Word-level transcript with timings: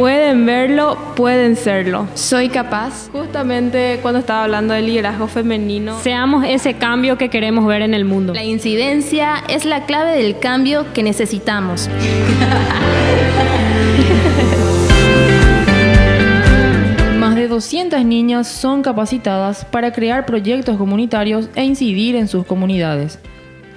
pueden 0.00 0.46
verlo, 0.46 0.96
pueden 1.14 1.56
serlo. 1.56 2.08
Soy 2.14 2.48
capaz. 2.48 3.10
Justamente 3.12 3.98
cuando 4.00 4.20
estaba 4.20 4.44
hablando 4.44 4.72
del 4.72 4.86
liderazgo 4.86 5.28
femenino. 5.28 6.00
Seamos 6.00 6.46
ese 6.48 6.72
cambio 6.72 7.18
que 7.18 7.28
queremos 7.28 7.66
ver 7.66 7.82
en 7.82 7.92
el 7.92 8.06
mundo. 8.06 8.32
La 8.32 8.42
incidencia 8.42 9.44
es 9.50 9.66
la 9.66 9.84
clave 9.84 10.16
del 10.16 10.38
cambio 10.38 10.86
que 10.94 11.02
necesitamos. 11.02 11.90
Más 17.18 17.34
de 17.34 17.46
200 17.46 18.02
niñas 18.02 18.48
son 18.48 18.80
capacitadas 18.80 19.66
para 19.66 19.92
crear 19.92 20.24
proyectos 20.24 20.78
comunitarios 20.78 21.50
e 21.54 21.64
incidir 21.64 22.16
en 22.16 22.26
sus 22.26 22.46
comunidades, 22.46 23.18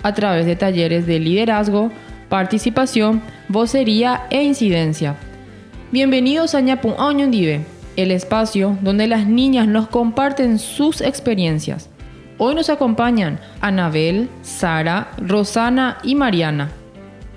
a 0.03 0.13
través 0.13 0.45
de 0.45 0.55
talleres 0.55 1.05
de 1.05 1.19
liderazgo, 1.19 1.91
participación, 2.29 3.21
vocería 3.49 4.21
e 4.29 4.41
incidencia. 4.41 5.17
Bienvenidos 5.93 6.55
a 6.55 6.61
Ñapun 6.61 7.29
Dive, 7.29 7.61
el 7.97 8.09
espacio 8.09 8.79
donde 8.81 9.05
las 9.05 9.27
niñas 9.27 9.67
nos 9.67 9.89
comparten 9.89 10.57
sus 10.57 11.01
experiencias. 11.01 11.87
Hoy 12.39 12.55
nos 12.55 12.71
acompañan 12.71 13.39
Anabel, 13.61 14.27
Sara, 14.41 15.11
Rosana 15.19 15.99
y 16.01 16.15
Mariana, 16.15 16.71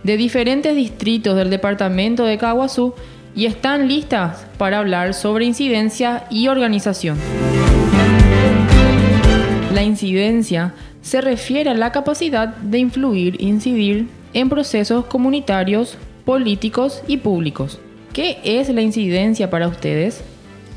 de 0.05 0.17
diferentes 0.17 0.75
distritos 0.75 1.37
del 1.37 1.51
departamento 1.51 2.25
de 2.25 2.39
Caguazú 2.39 2.95
y 3.35 3.45
están 3.45 3.89
listas 3.89 4.47
para 4.57 4.79
hablar 4.79 5.13
sobre 5.13 5.45
incidencia 5.45 6.25
y 6.31 6.49
organización. 6.49 7.19
La 9.75 9.83
incidencia 9.83 10.73
se 11.03 11.21
refiere 11.21 11.69
a 11.69 11.75
la 11.75 11.93
capacidad 11.93 12.49
de 12.57 12.79
influir 12.79 13.37
incidir 13.39 14.09
en 14.33 14.49
procesos 14.49 15.05
comunitarios, 15.05 15.99
políticos 16.25 17.03
y 17.07 17.19
públicos. 17.19 17.81
¿Qué 18.17 18.39
es 18.45 18.71
la 18.71 18.81
incidencia 18.81 19.51
para 19.51 19.69
ustedes? 19.69 20.23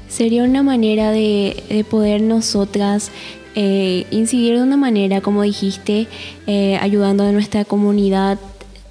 Sería 0.09 0.43
una 0.43 0.61
manera 0.61 1.11
de, 1.11 1.85
poder 1.89 2.21
nosotras 2.21 3.11
eh, 3.55 4.05
incidir 4.11 4.57
de 4.57 4.63
una 4.63 4.75
manera, 4.75 5.21
como 5.21 5.43
dijiste, 5.43 6.07
eh, 6.47 6.77
ayudando 6.81 7.23
a 7.23 7.31
nuestra 7.31 7.63
comunidad 7.63 8.39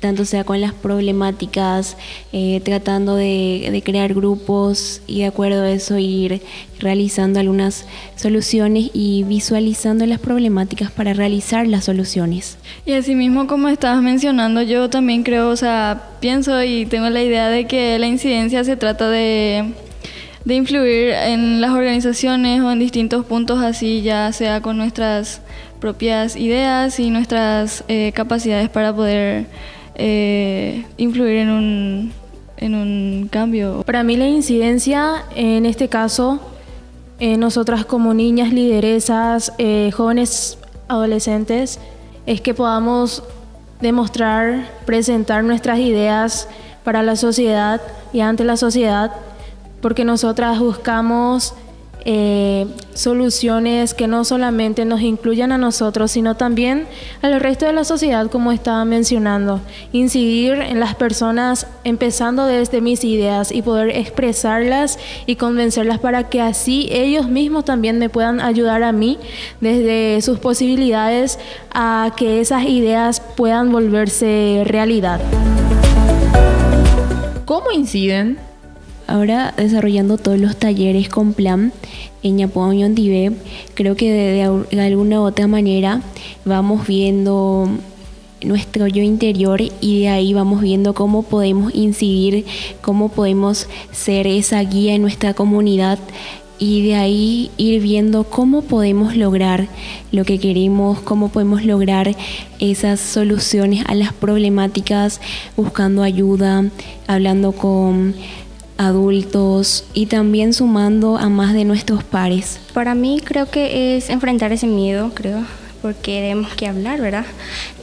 tanto 0.01 0.25
sea 0.25 0.45
con 0.45 0.61
las 0.61 0.73
problemáticas, 0.73 1.97
eh, 2.33 2.61
tratando 2.65 3.17
de, 3.17 3.83
crear 3.85 4.15
grupos 4.15 5.01
y 5.07 5.21
de 5.21 5.27
acuerdo 5.27 5.63
a 5.63 5.71
eso 5.71 5.99
ir 5.99 6.43
realizando 6.79 7.41
algunas 7.41 7.87
soluciones 8.17 8.91
y 8.93 9.25
visualizando 9.25 10.07
las 10.07 10.21
problemáticas 10.21 10.91
para 10.91 11.15
realizar 11.15 11.67
las 11.67 11.85
soluciones. 11.85 12.59
Y 12.87 12.93
asimismo, 12.93 13.47
como 13.47 13.69
estabas 13.69 14.03
mencionando, 14.03 14.63
yo 14.63 14.89
también 14.91 15.23
creo, 15.23 15.49
o 15.49 15.57
sea, 15.57 16.11
pienso 16.21 16.63
y 16.63 16.87
tengo 16.87 17.09
la 17.11 17.23
idea 17.23 17.49
de 17.49 17.67
que 17.67 17.99
la 17.99 18.07
incidencia 18.07 18.63
se 18.65 18.77
trata 18.77 19.09
de, 19.09 19.73
de 20.45 20.55
influir 20.55 21.11
en 21.11 21.61
las 21.61 21.73
organizaciones 21.73 22.61
o 22.61 22.71
en 22.71 22.79
distintos 22.79 23.25
puntos 23.27 23.61
así, 23.63 24.03
ya 24.03 24.33
sea 24.33 24.61
con 24.61 24.77
nuestras 24.77 25.41
propias 25.79 26.37
ideas 26.37 26.99
y 27.01 27.11
nuestras 27.11 27.85
eh, 27.89 28.13
capacidades 28.15 28.69
para 28.69 28.95
poder 28.95 29.47
eh, 29.99 30.87
influir 30.97 31.37
en 31.37 31.51
un, 31.51 32.13
en 32.57 32.75
un 32.75 33.29
cambio. 33.31 33.83
Para 33.85 34.03
mí 34.03 34.17
la 34.17 34.29
incidencia, 34.29 35.25
en 35.35 35.67
este 35.67 35.89
caso, 35.89 36.41
eh, 37.19 37.37
nosotras 37.37 37.85
como 37.85 38.15
niñas 38.15 38.53
lideresas, 38.53 39.53
eh, 39.59 39.91
jóvenes 39.93 40.59
adolescentes, 40.87 41.81
es 42.27 42.41
que 42.41 42.55
podamos 42.55 43.25
demostrar, 43.81 44.71
presentar 44.87 45.43
nuestras 45.43 45.81
ideas 45.81 46.49
para 46.85 47.03
la 47.03 47.17
sociedad 47.17 47.81
y 48.13 48.21
ante 48.21 48.45
la 48.45 48.57
sociedad, 48.57 49.13
porque 49.81 50.05
nosotras 50.05 50.59
buscamos 50.61 51.55
eh, 52.05 52.67
soluciones 52.95 53.95
que 53.95 54.07
no 54.07 54.25
solamente 54.25 54.85
nos 54.85 55.01
incluyan 55.01 55.53
a 55.53 55.59
nosotros, 55.59 56.11
sino 56.11 56.37
también 56.37 56.87
al 57.23 57.39
resto 57.41 57.67
de 57.67 57.73
la 57.73 57.85
sociedad, 57.85 58.31
como 58.31 58.53
estaba 58.53 58.85
mencionando. 58.85 59.61
Incidir 59.93 60.55
en 60.55 60.81
las 60.81 60.95
personas 60.95 61.67
empezando 61.85 62.47
desde 62.47 62.81
mis 62.81 63.05
ideas 63.05 63.53
y 63.53 63.63
poder 63.63 63.91
expresarlas 63.91 64.99
y 65.27 65.37
convencerlas 65.37 65.99
para 65.99 66.29
que 66.29 66.41
así 66.41 66.89
ellos 66.91 67.29
mismos 67.29 67.65
también 67.65 67.99
me 67.99 68.09
puedan 68.09 68.41
ayudar 68.41 68.83
a 68.83 68.93
mí 68.93 69.19
desde 69.61 70.21
sus 70.23 70.39
posibilidades 70.39 71.39
a 71.73 72.13
que 72.17 72.41
esas 72.41 72.65
ideas 72.65 73.21
puedan 73.37 73.71
volverse 73.71 74.63
realidad. 74.67 75.21
¿Cómo 77.45 77.71
inciden 77.71 78.48
Ahora 79.09 79.55
desarrollando 79.57 80.19
todos 80.19 80.39
los 80.39 80.59
talleres 80.59 81.09
con 81.09 81.33
plan 81.33 81.73
en 82.23 82.37
Ñapo 82.37 82.69
Dive, 82.71 83.33
creo 83.73 83.97
que 83.97 84.13
de, 84.13 84.83
alguna 84.83 85.23
u 85.23 85.25
otra 85.25 85.47
manera 85.47 86.03
vamos 86.45 86.87
viendo 86.87 87.71
nuestro 88.45 88.87
yo 88.87 89.03
interior 89.03 89.63
y 89.81 90.01
de 90.01 90.09
ahí 90.11 90.35
vamos 90.35 90.61
viendo 90.61 90.93
cómo 90.93 91.23
podemos 91.23 91.75
incidir, 91.75 92.45
cómo 92.83 93.09
podemos 93.09 93.67
ser 93.93 94.27
esa 94.27 94.61
guía 94.61 94.95
en 94.95 95.01
nuestra 95.01 95.33
comunidad 95.33 95.99
y 96.59 96.87
de 96.87 96.97
ahí 96.97 97.51
ir 97.57 97.81
viendo 97.81 98.25
cómo 98.25 98.61
podemos 98.61 99.17
lograr 99.17 99.69
lo 100.13 100.27
que 100.27 100.39
queremos, 100.39 101.01
cómo 101.01 101.31
podemos 101.31 101.65
lograr 101.65 102.15
esas 102.59 103.01
soluciones 103.01 103.87
a 103.87 103.95
las 103.95 104.13
problemáticas, 104.13 105.23
buscando 105.57 106.03
ayuda, 106.03 106.67
hablando 107.07 107.53
con 107.53 108.15
adultos 108.79 109.85
y 109.93 110.07
también 110.07 110.55
sumando 110.55 111.19
a 111.19 111.29
más 111.29 111.53
de 111.53 111.65
nuestros 111.65 112.05
pares. 112.05 112.61
Para 112.73 112.95
mí 112.95 113.21
creo 113.23 113.51
que 113.51 113.97
es 113.97 114.09
enfrentar 114.09 114.53
ese 114.53 114.67
miedo, 114.67 115.11
creo, 115.15 115.45
porque 115.83 116.21
tenemos 116.21 116.55
que 116.55 116.67
hablar, 116.67 117.01
¿verdad? 117.01 117.27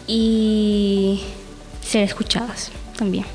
Y 0.07 1.21
ser 1.81 2.03
escuchadas 2.03 2.71
también. 2.97 3.25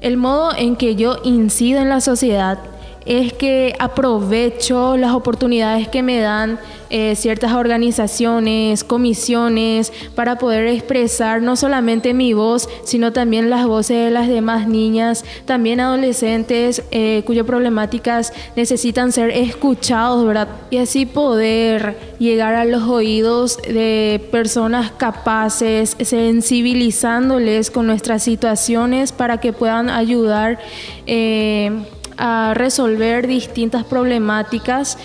El 0.00 0.18
modo 0.18 0.54
en 0.54 0.76
que 0.76 0.96
yo 0.96 1.16
incido 1.24 1.80
en 1.80 1.88
la 1.88 2.00
sociedad 2.00 2.58
es 3.06 3.32
que 3.32 3.74
aprovecho 3.78 4.96
las 4.96 5.12
oportunidades 5.12 5.88
que 5.88 6.02
me 6.02 6.20
dan 6.20 6.58
eh, 6.90 7.16
ciertas 7.16 7.52
organizaciones, 7.52 8.84
comisiones, 8.84 9.92
para 10.14 10.38
poder 10.38 10.66
expresar 10.68 11.42
no 11.42 11.56
solamente 11.56 12.14
mi 12.14 12.34
voz, 12.34 12.68
sino 12.84 13.12
también 13.12 13.50
las 13.50 13.66
voces 13.66 14.04
de 14.04 14.10
las 14.10 14.28
demás 14.28 14.68
niñas, 14.68 15.24
también 15.44 15.80
adolescentes 15.80 16.82
eh, 16.92 17.22
cuyas 17.26 17.46
problemáticas 17.46 18.32
necesitan 18.54 19.12
ser 19.12 19.30
escuchados, 19.30 20.24
¿verdad? 20.24 20.48
Y 20.70 20.78
así 20.78 21.04
poder 21.04 21.98
llegar 22.18 22.54
a 22.54 22.64
los 22.64 22.84
oídos 22.84 23.58
de 23.62 24.26
personas 24.30 24.92
capaces, 24.92 25.96
sensibilizándoles 26.00 27.70
con 27.70 27.86
nuestras 27.86 28.22
situaciones 28.22 29.12
para 29.12 29.38
que 29.38 29.52
puedan 29.52 29.90
ayudar. 29.90 30.58
Eh, 31.06 31.72
a 32.16 32.52
resolver 32.54 33.26
distintas 33.26 33.84
problemáticas, 33.84 34.98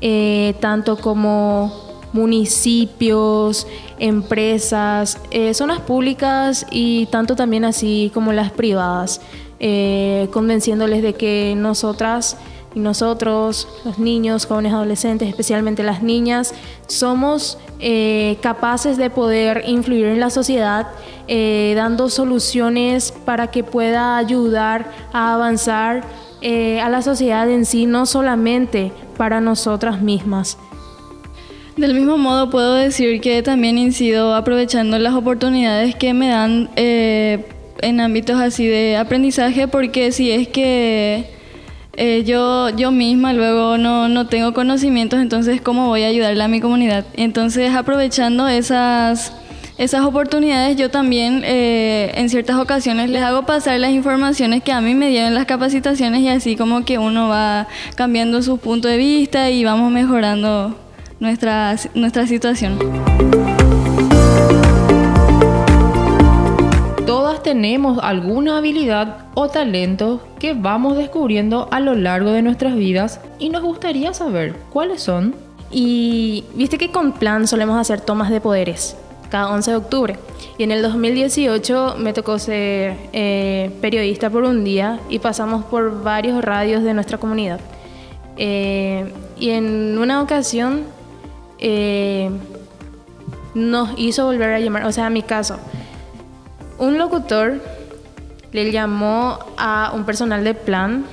eh, 0.00 0.54
tanto 0.60 0.96
como 0.96 1.72
municipios, 2.12 3.66
empresas, 3.98 5.18
eh, 5.30 5.54
zonas 5.54 5.80
públicas 5.80 6.66
y 6.70 7.06
tanto 7.06 7.36
también 7.36 7.64
así 7.64 8.10
como 8.14 8.32
las 8.32 8.50
privadas, 8.50 9.20
eh, 9.60 10.28
convenciéndoles 10.32 11.02
de 11.02 11.12
que 11.14 11.54
nosotras 11.56 12.36
y 12.74 12.78
nosotros, 12.78 13.68
los 13.84 13.98
niños, 13.98 14.46
jóvenes, 14.46 14.72
adolescentes, 14.72 15.28
especialmente 15.28 15.82
las 15.82 16.02
niñas, 16.02 16.54
somos 16.86 17.58
capaces 18.42 18.96
de 18.96 19.10
poder 19.10 19.64
influir 19.66 20.04
en 20.04 20.20
la 20.20 20.30
sociedad, 20.30 20.86
dando 21.74 22.10
soluciones 22.10 23.10
para 23.24 23.48
que 23.48 23.64
pueda 23.64 24.18
ayudar 24.18 24.92
a 25.12 25.34
avanzar 25.34 26.04
eh, 26.42 26.80
a 26.80 26.88
la 26.88 27.02
sociedad 27.02 27.50
en 27.50 27.64
sí, 27.64 27.86
no 27.86 28.06
solamente 28.06 28.92
para 29.16 29.40
nosotras 29.40 30.00
mismas. 30.00 30.58
Del 31.76 31.94
mismo 31.94 32.18
modo 32.18 32.50
puedo 32.50 32.74
decir 32.74 33.20
que 33.20 33.42
también 33.42 33.78
incido 33.78 34.34
aprovechando 34.34 34.98
las 34.98 35.14
oportunidades 35.14 35.94
que 35.94 36.12
me 36.12 36.28
dan 36.28 36.68
eh, 36.76 37.46
en 37.80 38.00
ámbitos 38.00 38.40
así 38.40 38.66
de 38.66 38.96
aprendizaje, 38.96 39.68
porque 39.68 40.12
si 40.12 40.30
es 40.30 40.48
que 40.48 41.30
eh, 41.94 42.24
yo, 42.24 42.70
yo 42.70 42.90
misma 42.92 43.32
luego 43.32 43.78
no, 43.78 44.08
no 44.08 44.26
tengo 44.26 44.52
conocimientos, 44.52 45.20
entonces 45.20 45.60
¿cómo 45.60 45.88
voy 45.88 46.02
a 46.02 46.08
ayudarle 46.08 46.42
a 46.42 46.48
mi 46.48 46.60
comunidad? 46.60 47.04
Entonces 47.14 47.74
aprovechando 47.74 48.48
esas 48.48 49.32
esas 49.80 50.04
oportunidades 50.04 50.76
yo 50.76 50.90
también 50.90 51.40
eh, 51.42 52.12
en 52.14 52.28
ciertas 52.28 52.58
ocasiones 52.58 53.08
les 53.08 53.22
hago 53.22 53.46
pasar 53.46 53.80
las 53.80 53.92
informaciones 53.92 54.62
que 54.62 54.72
a 54.72 54.82
mí 54.82 54.94
me 54.94 55.08
dieron 55.08 55.32
las 55.32 55.46
capacitaciones 55.46 56.20
y 56.20 56.28
así 56.28 56.54
como 56.54 56.84
que 56.84 56.98
uno 56.98 57.28
va 57.28 57.66
cambiando 57.94 58.42
su 58.42 58.58
punto 58.58 58.88
de 58.88 58.98
vista 58.98 59.48
y 59.48 59.64
vamos 59.64 59.90
mejorando 59.90 60.76
nuestra, 61.18 61.76
nuestra 61.94 62.26
situación. 62.26 62.78
tenemos 67.42 67.98
alguna 68.02 68.58
habilidad 68.58 69.24
o 69.34 69.48
talento 69.48 70.20
que 70.38 70.52
vamos 70.52 70.96
descubriendo 70.96 71.68
a 71.72 71.80
lo 71.80 71.94
largo 71.94 72.30
de 72.30 72.42
nuestras 72.42 72.76
vidas 72.76 73.20
y 73.38 73.48
nos 73.48 73.62
gustaría 73.62 74.14
saber 74.14 74.54
cuáles 74.70 75.02
son. 75.02 75.34
Y 75.70 76.44
viste 76.54 76.78
que 76.78 76.92
con 76.92 77.12
plan 77.12 77.48
solemos 77.48 77.80
hacer 77.80 78.02
tomas 78.02 78.30
de 78.30 78.40
poderes 78.40 78.94
cada 79.30 79.48
11 79.50 79.70
de 79.70 79.76
octubre. 79.76 80.16
Y 80.58 80.64
en 80.64 80.72
el 80.72 80.82
2018 80.82 81.96
me 81.98 82.12
tocó 82.12 82.38
ser 82.38 82.96
eh, 83.12 83.70
periodista 83.80 84.28
por 84.28 84.44
un 84.44 84.64
día 84.64 85.00
y 85.08 85.18
pasamos 85.18 85.64
por 85.64 86.02
varios 86.02 86.44
radios 86.44 86.82
de 86.82 86.92
nuestra 86.92 87.18
comunidad. 87.18 87.60
Eh, 88.36 89.12
y 89.38 89.50
en 89.50 89.98
una 89.98 90.22
ocasión 90.22 90.82
eh, 91.58 92.30
nos 93.54 93.98
hizo 93.98 94.26
volver 94.26 94.54
a 94.54 94.60
llamar, 94.60 94.84
o 94.84 94.92
sea, 94.92 95.06
a 95.06 95.10
mi 95.10 95.22
caso, 95.22 95.58
un 96.78 96.98
locutor 96.98 97.60
le 98.52 98.72
llamó 98.72 99.38
a 99.56 99.92
un 99.94 100.04
personal 100.04 100.42
de 100.44 100.54
plan 100.54 101.04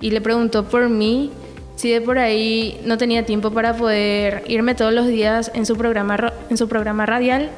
y 0.00 0.10
le 0.10 0.20
preguntó 0.20 0.64
por 0.64 0.88
mí 0.88 1.30
si 1.78 1.92
de 1.92 2.00
por 2.00 2.18
ahí 2.18 2.76
no 2.84 2.98
tenía 2.98 3.24
tiempo 3.24 3.52
para 3.52 3.76
poder 3.76 4.42
irme 4.48 4.74
todos 4.74 4.92
los 4.92 5.06
días 5.06 5.52
en 5.54 5.64
su 5.64 5.76
programa, 5.76 6.32
en 6.50 6.56
su 6.56 6.66
programa 6.66 7.06
radial 7.06 7.50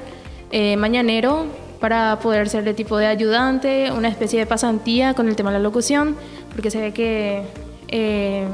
eh, 0.51 0.77
mañanero 0.77 1.47
para 1.81 2.19
poder 2.21 2.51
ser 2.51 2.65
de 2.65 2.75
tipo 2.75 2.99
de 2.99 3.07
ayudante, 3.07 3.91
una 3.91 4.09
especie 4.09 4.39
de 4.39 4.45
pasantía 4.45 5.15
con 5.15 5.27
el 5.27 5.37
tema 5.37 5.51
de 5.51 5.59
la 5.59 5.63
locución, 5.63 6.17
porque 6.51 6.71
se 6.71 6.83
ve 6.83 6.93
que 6.93 7.45
eh, 7.89 8.45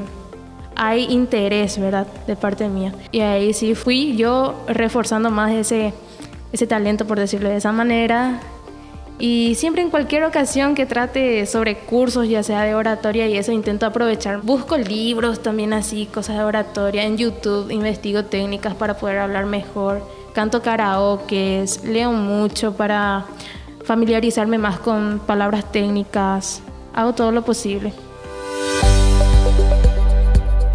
hay 0.73 1.03
interés, 1.11 1.77
¿verdad?, 1.77 2.07
de 2.27 2.37
parte 2.37 2.69
mía. 2.69 2.93
Y 3.11 3.19
ahí 3.19 3.51
sí 3.51 3.75
fui 3.75 4.15
yo 4.15 4.55
reforzando 4.69 5.31
más 5.31 5.51
ese, 5.51 5.93
ese 6.53 6.65
talento, 6.65 7.05
por 7.05 7.19
decirlo 7.19 7.49
de 7.49 7.57
esa 7.57 7.73
manera, 7.73 8.39
y 9.19 9.55
siempre 9.55 9.81
en 9.81 9.89
cualquier 9.89 10.23
ocasión 10.25 10.75
que 10.75 10.85
trate 10.85 11.45
sobre 11.47 11.75
cursos, 11.75 12.29
ya 12.29 12.43
sea 12.43 12.63
de 12.63 12.75
oratoria 12.75 13.27
y 13.27 13.35
eso, 13.35 13.51
intento 13.51 13.87
aprovechar. 13.87 14.41
Busco 14.41 14.77
libros 14.77 15.41
también 15.41 15.73
así, 15.73 16.05
cosas 16.05 16.37
de 16.37 16.43
oratoria. 16.43 17.03
En 17.03 17.17
YouTube 17.17 17.71
investigo 17.71 18.25
técnicas 18.25 18.75
para 18.75 18.97
poder 18.97 19.17
hablar 19.17 19.47
mejor. 19.47 20.07
Canto 20.33 20.61
karaoke, 20.61 21.65
leo 21.83 22.11
mucho 22.11 22.77
para 22.77 23.25
familiarizarme 23.85 24.59
más 24.59 24.77
con 24.77 25.19
palabras 25.25 25.71
técnicas. 25.71 26.61
Hago 26.93 27.13
todo 27.13 27.31
lo 27.31 27.43
posible. 27.43 27.93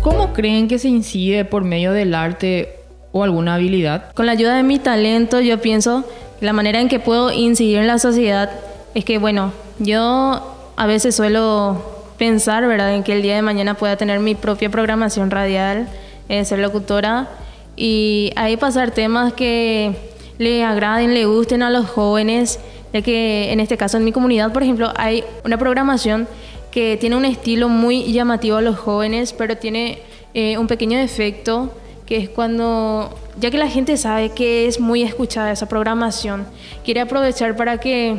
¿Cómo 0.03 0.33
creen 0.33 0.67
que 0.67 0.81
se 0.81 0.89
incide 0.89 1.45
por 1.45 1.63
medio 1.63 1.93
del 1.93 2.13
arte 2.13 2.81
o 3.13 3.23
alguna 3.23 3.55
habilidad? 3.55 4.13
Con 4.15 4.27
la 4.27 4.33
ayuda 4.33 4.57
de 4.57 4.65
mi 4.65 4.81
talento, 4.81 5.41
yo 5.41 5.61
pienso 5.61 6.05
la 6.43 6.53
manera 6.53 6.81
en 6.81 6.89
que 6.89 6.99
puedo 6.99 7.31
incidir 7.31 7.79
en 7.79 7.87
la 7.87 8.01
sociedad 8.01 8.51
es 8.95 9.05
que, 9.05 9.19
bueno, 9.19 9.53
yo 9.79 10.43
a 10.75 10.87
veces 10.87 11.15
suelo 11.15 11.81
pensar, 12.19 12.67
¿verdad?, 12.67 12.97
en 12.97 13.05
que 13.05 13.13
el 13.13 13.23
día 13.23 13.37
de 13.37 13.43
mañana 13.43 13.75
pueda 13.75 13.97
tener 13.97 14.19
mi 14.19 14.35
propia 14.35 14.69
programación 14.69 15.31
radial, 15.31 15.89
eh, 16.29 16.45
ser 16.45 16.59
locutora 16.59 17.29
y 17.77 18.33
ahí 18.35 18.57
pasar 18.57 18.91
temas 18.91 19.33
que 19.35 19.95
le 20.39 20.65
agraden, 20.65 21.15
le 21.15 21.27
gusten 21.27 21.63
a 21.63 21.71
los 21.71 21.89
jóvenes, 21.89 22.59
ya 22.93 23.03
que 23.03 23.53
en 23.53 23.61
este 23.61 23.77
caso 23.77 23.97
en 23.97 24.05
mi 24.05 24.11
comunidad, 24.11 24.53
por 24.53 24.65
ejemplo, 24.65 24.93
hay 24.97 25.23
una 25.45 25.59
programación 25.59 26.27
que 26.73 26.97
tiene 26.97 27.15
un 27.15 27.25
estilo 27.25 27.69
muy 27.69 28.13
llamativo 28.13 28.57
a 28.57 28.63
los 28.63 28.77
jóvenes, 28.77 29.33
pero 29.33 29.57
tiene 29.59 30.01
eh, 30.35 30.59
un 30.59 30.67
pequeño 30.67 30.99
defecto 30.99 31.73
que 32.07 32.17
es 32.17 32.29
cuando, 32.29 33.17
ya 33.41 33.51
que 33.51 33.59
la 33.59 33.69
gente 33.69 33.97
sabe 33.97 34.31
que 34.31 34.67
es 34.67 34.81
muy 34.81 35.03
escuchada 35.03 35.53
esa 35.53 35.69
programación, 35.69 36.47
quiere 36.85 37.01
aprovechar 37.01 37.57
para 37.57 37.79
que 37.79 38.19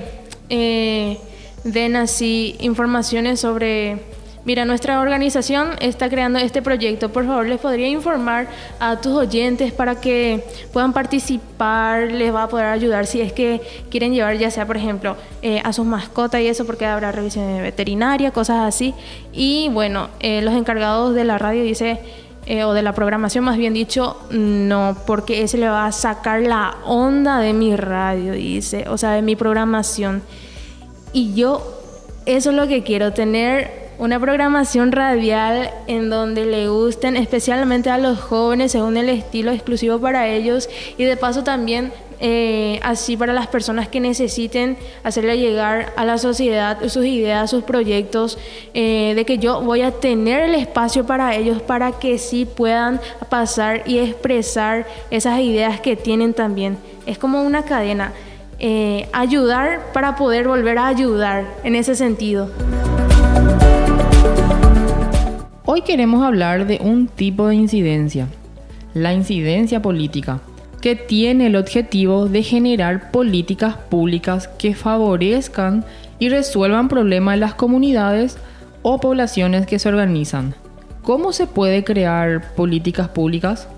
eh, 0.50 1.18
den 1.64 1.96
así 1.96 2.56
informaciones 2.60 3.40
sobre, 3.40 4.00
mira, 4.46 4.66
nuestra 4.66 5.00
organización 5.00 5.72
está 5.80 6.10
creando 6.10 6.40
este 6.40 6.62
proyecto, 6.62 7.10
por 7.10 7.26
favor, 7.26 7.48
les 7.48 7.60
podría 7.60 7.88
informar 7.88 8.48
a 8.80 9.00
tus 9.00 9.14
oyentes 9.14 9.72
para 9.72 10.00
que 10.00 10.44
puedan 10.72 10.94
participar, 10.94 12.12
les 12.12 12.34
va 12.34 12.44
a 12.44 12.48
poder 12.50 12.68
ayudar 12.68 13.06
si 13.06 13.22
es 13.22 13.32
que 13.32 13.62
quieren 13.90 14.14
llevar 14.14 14.38
ya 14.38 14.52
sea, 14.52 14.66
por 14.66 14.78
ejemplo, 14.78 15.16
eh, 15.42 15.62
a 15.64 15.72
sus 15.72 15.86
mascotas 15.86 16.42
y 16.42 16.48
eso, 16.48 16.66
porque 16.66 16.86
habrá 16.86 17.12
revisión 17.12 17.62
veterinaria, 17.62 18.32
cosas 18.32 18.62
así. 18.62 18.94
Y 19.32 19.70
bueno, 19.70 20.10
eh, 20.20 20.42
los 20.42 20.54
encargados 20.54 21.16
de 21.16 21.24
la 21.24 21.38
radio 21.38 21.64
dice 21.64 22.00
eh, 22.46 22.64
o 22.64 22.74
de 22.74 22.82
la 22.82 22.94
programación 22.94 23.46
más 23.46 23.58
bien 23.58 23.74
dicho, 23.74 24.18
no, 24.30 24.98
porque 25.08 25.44
ese 25.44 25.58
le 25.58 25.70
va 25.70 25.86
a 25.86 25.92
sacar 25.92 26.42
la 26.42 26.76
onda 26.86 27.40
de 27.40 27.54
mi 27.54 27.76
radio, 27.76 28.34
dice, 28.34 28.86
o 28.90 28.98
sea, 28.98 29.12
de 29.12 29.22
mi 29.22 29.36
programación. 29.36 30.22
Y 31.14 31.34
yo, 31.36 31.82
eso 32.26 32.50
es 32.50 32.56
lo 32.56 32.68
que 32.68 32.84
quiero, 32.84 33.14
tener 33.14 33.84
una 34.00 34.20
programación 34.20 34.92
radial 34.92 35.70
en 35.88 36.10
donde 36.10 36.46
le 36.46 36.68
gusten 36.68 37.16
especialmente 37.16 37.90
a 37.90 37.98
los 37.98 38.20
jóvenes 38.20 38.72
según 38.72 38.98
el 38.98 39.08
estilo 39.08 39.52
exclusivo 39.52 40.00
para 40.00 40.28
ellos 40.28 40.68
y 40.98 41.04
de 41.04 41.16
paso 41.16 41.44
también 41.44 41.94
eh, 42.26 42.80
así 42.84 43.18
para 43.18 43.34
las 43.34 43.48
personas 43.48 43.90
que 43.90 44.00
necesiten 44.00 44.78
hacerle 45.04 45.38
llegar 45.38 45.92
a 45.98 46.06
la 46.06 46.18
sociedad 46.18 46.80
sus 46.88 47.06
ideas, 47.06 47.50
sus 47.50 47.66
proyectos, 47.66 48.38
eh, 48.74 49.12
de 49.14 49.26
que 49.26 49.40
yo 49.40 49.60
voy 49.60 49.82
a 49.82 49.92
tener 49.92 50.44
el 50.44 50.56
espacio 50.56 51.06
para 51.06 51.36
ellos 51.36 51.62
para 51.62 51.92
que 51.92 52.18
sí 52.18 52.46
puedan 52.46 53.02
pasar 53.28 53.84
y 53.86 54.00
expresar 54.00 54.88
esas 55.12 55.42
ideas 55.42 55.82
que 55.82 55.98
tienen 55.98 56.34
también. 56.34 56.78
Es 57.06 57.18
como 57.18 57.44
una 57.44 57.66
cadena. 57.66 58.14
Eh, 58.58 59.10
ayudar 59.12 59.92
para 59.92 60.16
poder 60.16 60.48
volver 60.48 60.78
a 60.78 60.88
ayudar 60.88 61.44
en 61.66 61.76
ese 61.76 61.94
sentido. 61.94 62.50
Hoy 65.66 65.82
queremos 65.82 66.24
hablar 66.24 66.68
de 66.68 66.80
un 66.82 67.08
tipo 67.08 67.50
de 67.50 67.56
incidencia, 67.56 68.30
la 68.94 69.14
incidencia 69.14 69.82
política 69.82 70.40
que 70.84 70.98
tiene 70.98 71.48
el 71.48 71.56
objetivo 71.56 72.28
de 72.28 72.44
generar 72.44 73.10
políticas 73.10 73.78
públicas 73.78 74.50
que 74.50 74.76
favorezcan 74.76 75.86
y 76.20 76.28
resuelvan 76.28 76.90
problemas 76.90 77.36
en 77.36 77.40
las 77.40 77.54
comunidades 77.54 78.36
o 78.82 79.00
poblaciones 79.00 79.66
que 79.66 79.80
se 79.80 79.88
organizan. 79.88 80.56
¿Cómo 81.02 81.32
se 81.32 81.48
puede 81.48 81.86
crear 81.86 82.54
políticas 82.56 83.08
públicas? 83.08 83.70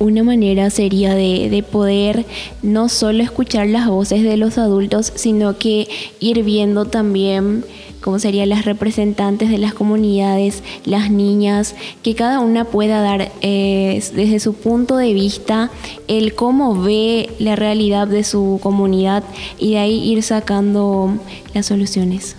Una 0.00 0.24
manera 0.24 0.70
sería 0.70 1.14
de, 1.14 1.48
de, 1.50 1.62
poder 1.62 2.24
no 2.62 2.88
solo 2.88 3.22
escuchar 3.22 3.68
las 3.68 3.86
voces 3.86 4.24
de 4.24 4.36
los 4.36 4.58
adultos, 4.58 5.12
sino 5.14 5.56
que 5.56 5.86
ir 6.18 6.42
viendo 6.42 6.86
también 6.86 7.64
como 8.04 8.18
serían 8.18 8.50
las 8.50 8.66
representantes 8.66 9.48
de 9.48 9.56
las 9.56 9.72
comunidades, 9.72 10.62
las 10.84 11.10
niñas, 11.10 11.74
que 12.02 12.14
cada 12.14 12.40
una 12.40 12.66
pueda 12.66 13.00
dar 13.00 13.32
eh, 13.40 14.04
desde 14.14 14.40
su 14.40 14.52
punto 14.52 14.98
de 14.98 15.14
vista 15.14 15.70
el 16.06 16.34
cómo 16.34 16.82
ve 16.82 17.30
la 17.38 17.56
realidad 17.56 18.06
de 18.06 18.22
su 18.22 18.60
comunidad 18.62 19.24
y 19.58 19.70
de 19.70 19.78
ahí 19.78 20.12
ir 20.12 20.22
sacando 20.22 21.14
las 21.54 21.64
soluciones. 21.64 22.36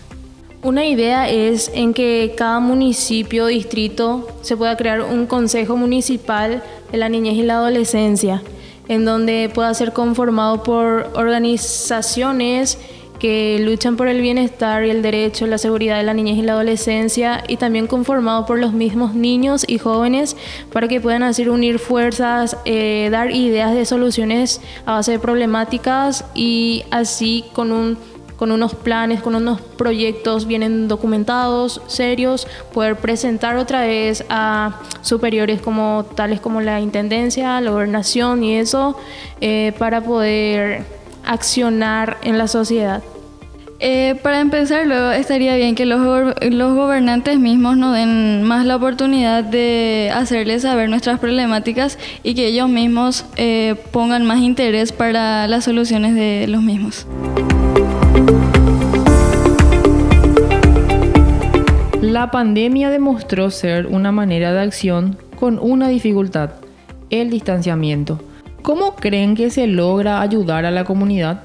Una 0.62 0.86
idea 0.86 1.27
es 1.31 1.72
en 1.74 1.95
que 1.95 2.36
cada 2.38 2.60
municipio, 2.60 3.48
distrito, 3.48 4.27
se 4.41 4.55
pueda 4.55 4.77
crear 4.77 5.01
un 5.01 5.25
consejo 5.25 5.77
municipal 5.77 6.62
de 6.91 6.98
la 7.00 7.10
niñez 7.10 7.38
y 7.38 7.41
la 7.41 7.55
adolescencia, 7.55 8.43
en 8.88 9.03
donde 9.03 9.50
pueda 9.51 9.74
ser 9.74 9.93
conformado 9.93 10.62
por 10.62 11.12
organizaciones 11.15 12.77
que 13.19 13.57
luchan 13.60 13.98
por 13.98 14.07
el 14.07 14.22
bienestar 14.22 14.86
y 14.86 14.89
el 14.89 15.01
derecho, 15.01 15.48
la 15.48 15.57
seguridad 15.57 15.98
de 15.98 16.03
la 16.03 16.13
niñez 16.13 16.38
y 16.38 16.41
la 16.41 16.53
adolescencia 16.53 17.43
y 17.48 17.57
también 17.57 17.88
conformado 17.88 18.45
por 18.45 18.60
los 18.60 18.74
mismos 18.74 19.13
niños 19.13 19.65
y 19.67 19.77
jóvenes 19.77 20.36
para 20.72 20.88
que 20.88 21.01
puedan 21.01 21.24
hacer 21.24 21.50
unir 21.50 21.79
fuerzas, 21.79 22.57
eh, 22.65 23.10
dar 23.12 23.31
ideas 23.31 23.74
de 23.74 23.86
soluciones 23.86 24.62
a 24.86 24.93
base 24.93 25.13
de 25.13 25.19
problemáticas 25.19 26.25
y 26.34 26.84
así 26.91 27.45
con 27.53 27.72
un 27.72 27.98
con 28.38 28.51
unos 28.51 28.75
planes, 28.75 29.22
con 29.22 29.36
unos 29.36 29.62
proyectos 29.62 30.45
bien 30.45 30.88
documentados, 30.88 31.81
serios, 31.88 32.48
poder 32.74 32.98
presentar 32.98 33.55
otra 33.55 33.81
vez 33.81 34.25
a 34.29 34.81
superiores 35.01 35.62
como 35.62 36.05
tales 36.15 36.41
como 36.41 36.62
la 36.62 36.81
Intendencia, 36.81 37.62
la 37.62 37.72
Gobernación 37.72 38.43
y 38.43 38.57
eso, 38.57 38.98
eh, 39.41 39.74
para 39.79 40.01
poder 40.01 40.84
accionar 41.25 42.17
en 42.24 42.38
la 42.38 42.48
sociedad? 42.48 43.03
Eh, 43.79 44.17
para 44.24 44.39
empezar, 44.39 44.88
luego 44.88 45.12
estaría 45.12 45.55
bien 45.58 45.75
que 45.75 45.86
los, 45.86 46.00
los, 46.41 46.74
gobernantes 46.75 47.38
mismos 47.39 47.75
nos 47.75 47.94
den 47.94 48.44
más 48.44 48.65
la 48.65 48.77
oportunidad 48.77 49.44
de 49.44 50.12
hacerles 50.13 50.62
saber 50.62 50.89
nuestras 50.89 51.20
problemáticas 51.20 52.00
y 52.24 52.36
que 52.36 52.48
ellos 52.48 52.70
mismos 52.70 53.25
eh, 53.36 53.75
pongan 53.91 54.25
más 54.25 54.39
interés 54.39 54.94
para 54.94 55.48
las 55.50 55.65
soluciones 55.65 56.15
de 56.15 56.46
los 56.48 56.62
mismos. 56.62 57.05
La 62.01 62.32
pandemia 62.32 62.89
demostró 62.89 63.51
ser 63.51 63.88
una 63.88 64.13
manera 64.13 64.53
de 64.53 64.62
acción 64.62 65.17
con 65.38 65.60
una 65.60 65.89
dificultad, 65.89 66.51
el 67.10 67.29
distanciamiento. 67.29 68.22
¿Cómo 68.65 68.95
creen 68.95 69.36
que 69.36 69.51
se 69.51 69.67
logra 69.67 70.22
ayudar 70.22 70.65
a 70.65 70.72
la 70.72 70.86
comunidad? 70.86 71.43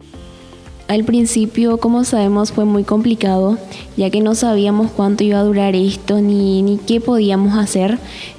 Al 0.88 1.04
principio, 1.04 1.76
como 1.76 2.04
sabemos, 2.04 2.50
fue 2.50 2.64
muy 2.64 2.82
complicado, 2.82 3.58
ya 3.94 4.08
que 4.08 4.22
no 4.22 4.34
sabíamos 4.34 4.90
cuánto 4.90 5.22
iba 5.22 5.38
a 5.38 5.42
durar 5.42 5.76
esto 5.76 6.22
ni, 6.22 6.62
ni 6.62 6.78
qué 6.78 6.98
podíamos 6.98 7.58
hacer. 7.58 7.98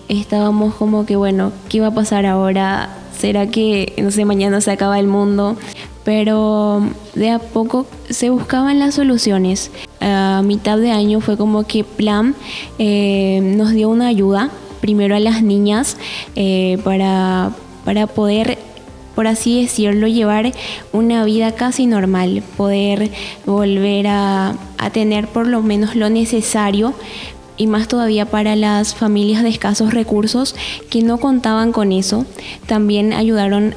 Estábamos 0.10 0.74
como 0.74 1.06
que, 1.06 1.16
bueno, 1.16 1.52
¿qué 1.70 1.80
va 1.80 1.88
a 1.88 1.94
pasar 1.94 2.26
ahora? 2.26 2.90
¿Será 3.16 3.46
que, 3.46 3.94
no 4.02 4.10
sé, 4.10 4.26
mañana 4.26 4.62
se 4.62 4.72
acaba 4.72 5.00
el 5.00 5.06
mundo? 5.06 5.58
Pero 6.04 6.82
de 7.14 7.30
a 7.30 7.38
poco 7.38 7.86
se 8.10 8.32
buscaban 8.32 8.80
las 8.80 8.96
soluciones. 8.96 9.70
A 10.00 10.42
mitad 10.44 10.80
de 10.80 10.90
año 10.90 11.22
fue 11.22 11.38
como 11.38 11.68
que 11.68 11.84
Plan 11.84 12.34
eh, 12.80 13.42
nos 13.44 13.74
dio 13.74 13.90
una 13.90 14.08
ayuda, 14.08 14.50
primero 14.82 15.16
a 15.16 15.20
las 15.20 15.44
niñas, 15.44 15.98
eh, 16.36 16.80
para, 16.84 17.52
para 17.86 18.08
poder 18.08 18.58
por 19.16 19.28
así 19.28 19.62
decirlo, 19.62 20.08
llevar 20.08 20.52
una 20.94 21.24
vida 21.26 21.54
casi 21.54 21.86
normal, 21.86 22.44
poder 22.58 23.12
volver 23.46 24.08
a, 24.08 24.56
tener 24.94 25.28
por 25.28 25.48
lo 25.48 25.62
menos 25.62 25.96
lo 25.96 26.10
necesario 26.10 26.96
y 27.56 27.68
más 27.68 27.88
todavía 27.88 28.26
para 28.26 28.56
las 28.56 28.96
familias 28.96 29.44
de 29.44 29.50
escasos 29.50 29.94
recursos 29.94 30.56
que 30.90 31.04
no 31.04 31.20
contaban 31.20 31.72
con 31.72 31.92
eso. 31.92 32.26
También 32.66 33.14
ayudaron 33.14 33.76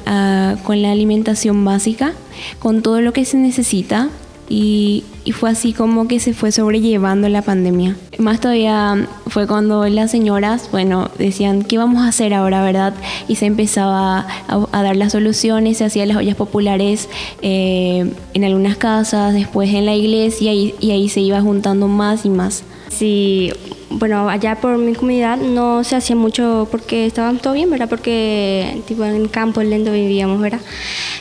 con 0.63 0.81
la 0.81 0.91
alimentación 0.91 1.63
básica, 1.63 2.13
con 2.59 2.81
todo 2.81 3.01
lo 3.01 3.13
que 3.13 3.23
se 3.23 3.37
necesita 3.37 4.09
y, 4.47 5.03
fue 5.33 5.49
así 5.49 5.73
como 5.73 6.07
que 6.07 6.19
se 6.19 6.33
fue 6.33 6.51
sobrellevando 6.51 7.27
la 7.29 7.41
pandemia. 7.41 7.95
Más 8.19 8.39
todavía 8.39 9.07
fue 9.27 9.47
cuando 9.47 9.87
las 9.87 10.11
señoras, 10.11 10.69
bueno, 10.71 11.09
decían, 11.17 11.63
¿qué 11.63 11.77
vamos 11.77 12.03
a 12.03 12.09
hacer 12.09 12.33
ahora, 12.33 12.63
verdad? 12.63 12.93
Y 13.27 13.35
se 13.35 13.47
empezaba 13.47 14.27
a, 14.47 14.83
dar 14.83 14.95
las 14.95 15.13
soluciones, 15.13 15.77
se 15.77 15.85
hacían 15.85 16.09
las 16.09 16.17
ollas 16.17 16.35
populares 16.35 17.09
eh, 17.41 18.11
en 18.33 18.43
algunas 18.43 18.77
casas, 18.77 19.33
después 19.33 19.73
en 19.73 19.85
la 19.85 19.95
iglesia 19.95 20.53
y, 20.53 20.75
y 20.79 20.91
ahí 20.91 21.09
se 21.09 21.21
iba 21.21 21.41
juntando 21.41 21.87
más 21.87 22.25
y 22.25 22.29
más. 22.29 22.63
Sí, 22.89 23.51
bueno, 23.97 24.29
allá 24.29 24.55
por 24.55 24.77
mi 24.77 24.93
comunidad 24.93 25.37
no 25.37 25.83
se 25.83 25.95
hacía 25.95 26.15
mucho 26.15 26.67
porque 26.69 27.05
estaban 27.05 27.37
todo 27.37 27.53
bien, 27.53 27.69
¿verdad? 27.69 27.89
Porque 27.89 28.81
tipo 28.87 29.05
en 29.05 29.27
campo 29.29 29.63
lento 29.63 29.91
vivíamos, 29.91 30.41
¿verdad? 30.41 30.59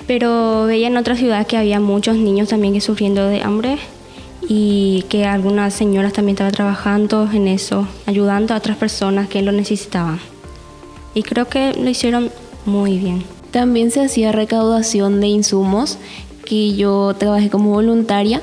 Pero 0.06 0.66
veía 0.66 0.88
en 0.88 0.96
otras 0.96 1.18
ciudades 1.18 1.46
que 1.46 1.56
había 1.56 1.78
muchos 1.78 2.16
niños 2.16 2.48
también 2.48 2.74
que 2.74 2.80
sufriendo 2.80 3.28
de 3.28 3.42
hambre 3.42 3.78
y 4.48 5.04
que 5.08 5.24
algunas 5.24 5.72
señoras 5.72 6.12
también 6.12 6.34
estaban 6.34 6.52
trabajando 6.52 7.30
en 7.32 7.48
eso, 7.48 7.86
ayudando 8.06 8.54
a 8.54 8.56
otras 8.56 8.76
personas 8.76 9.28
que 9.28 9.40
lo 9.42 9.52
necesitaban. 9.52 10.18
Y 11.14 11.22
creo 11.22 11.48
que 11.48 11.74
lo 11.74 11.88
hicieron 11.88 12.30
muy 12.66 12.98
bien. 12.98 13.22
También 13.52 13.92
se 13.92 14.04
hacía 14.04 14.32
recaudación 14.32 15.20
de 15.20 15.28
insumos, 15.28 15.98
que 16.44 16.74
yo 16.74 17.14
trabajé 17.16 17.50
como 17.50 17.70
voluntaria 17.70 18.42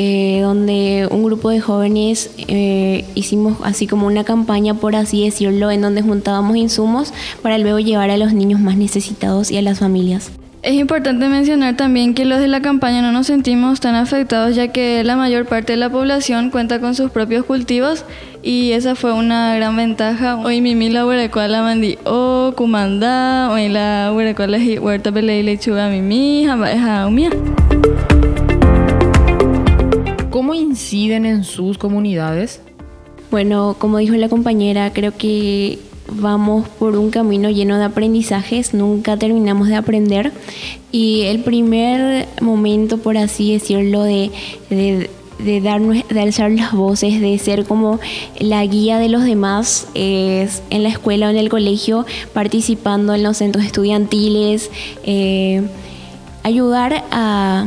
eh, 0.00 0.38
donde 0.42 1.08
un 1.10 1.24
grupo 1.24 1.50
de 1.50 1.60
jóvenes 1.60 2.30
eh, 2.46 3.04
hicimos 3.16 3.58
así 3.64 3.88
como 3.88 4.06
una 4.06 4.22
campaña, 4.22 4.74
por 4.74 4.94
así 4.94 5.24
decirlo, 5.24 5.72
en 5.72 5.82
donde 5.82 6.02
juntábamos 6.02 6.56
insumos 6.56 7.12
para 7.42 7.58
luego 7.58 7.80
llevar 7.80 8.08
a 8.10 8.16
los 8.16 8.32
niños 8.32 8.60
más 8.60 8.76
necesitados 8.76 9.50
y 9.50 9.56
a 9.56 9.62
las 9.62 9.80
familias. 9.80 10.30
Es 10.62 10.74
importante 10.74 11.28
mencionar 11.28 11.76
también 11.76 12.14
que 12.14 12.24
los 12.24 12.38
de 12.38 12.46
la 12.46 12.60
campaña 12.60 13.02
no 13.02 13.10
nos 13.10 13.26
sentimos 13.26 13.80
tan 13.80 13.96
afectados 13.96 14.54
ya 14.54 14.68
que 14.68 15.02
la 15.02 15.16
mayor 15.16 15.46
parte 15.46 15.72
de 15.72 15.78
la 15.78 15.90
población 15.90 16.50
cuenta 16.50 16.80
con 16.80 16.94
sus 16.94 17.10
propios 17.10 17.44
cultivos 17.44 18.04
y 18.42 18.72
esa 18.72 18.94
fue 18.94 19.12
una 19.12 19.56
gran 19.56 19.76
ventaja. 19.76 20.36
Hoy 20.36 20.60
mimi 20.60 20.90
la 20.90 21.06
huerecuala 21.06 21.62
mandi 21.62 21.98
o 22.04 22.52
kumanda, 22.56 23.50
hoy 23.50 23.68
la 23.68 24.12
huerecuala 24.14 24.58
huerta 24.80 25.10
pele 25.10 25.42
lechuga 25.42 25.88
mimi, 25.88 26.44
jamba 26.46 27.06
umia. 27.06 27.30
¿Cómo 30.30 30.52
inciden 30.52 31.24
en 31.24 31.42
sus 31.42 31.78
comunidades? 31.78 32.60
Bueno, 33.30 33.76
como 33.78 33.98
dijo 33.98 34.14
la 34.14 34.28
compañera, 34.28 34.92
creo 34.92 35.16
que 35.16 35.78
vamos 36.10 36.68
por 36.68 36.96
un 36.96 37.10
camino 37.10 37.48
lleno 37.48 37.78
de 37.78 37.84
aprendizajes, 37.84 38.74
nunca 38.74 39.16
terminamos 39.16 39.68
de 39.68 39.76
aprender 39.76 40.32
y 40.92 41.22
el 41.22 41.40
primer 41.40 42.28
momento, 42.42 42.98
por 42.98 43.16
así 43.16 43.52
decirlo, 43.52 44.02
de, 44.02 44.30
de, 44.70 45.60
darnos, 45.62 46.06
de 46.08 46.20
alzar 46.20 46.50
las 46.50 46.72
voces, 46.72 47.20
de 47.20 47.38
ser 47.38 47.64
como 47.64 47.98
la 48.38 48.64
guía 48.66 48.98
de 48.98 49.08
los 49.08 49.24
demás, 49.24 49.88
es 49.94 50.62
en 50.68 50.82
la 50.82 50.90
escuela 50.90 51.28
o 51.28 51.30
en 51.30 51.38
el 51.38 51.48
colegio, 51.48 52.04
participando 52.34 53.14
en 53.14 53.22
los 53.22 53.38
centros 53.38 53.64
estudiantiles, 53.64 54.70
eh, 55.04 55.62
ayudar 56.42 57.04
a, 57.10 57.66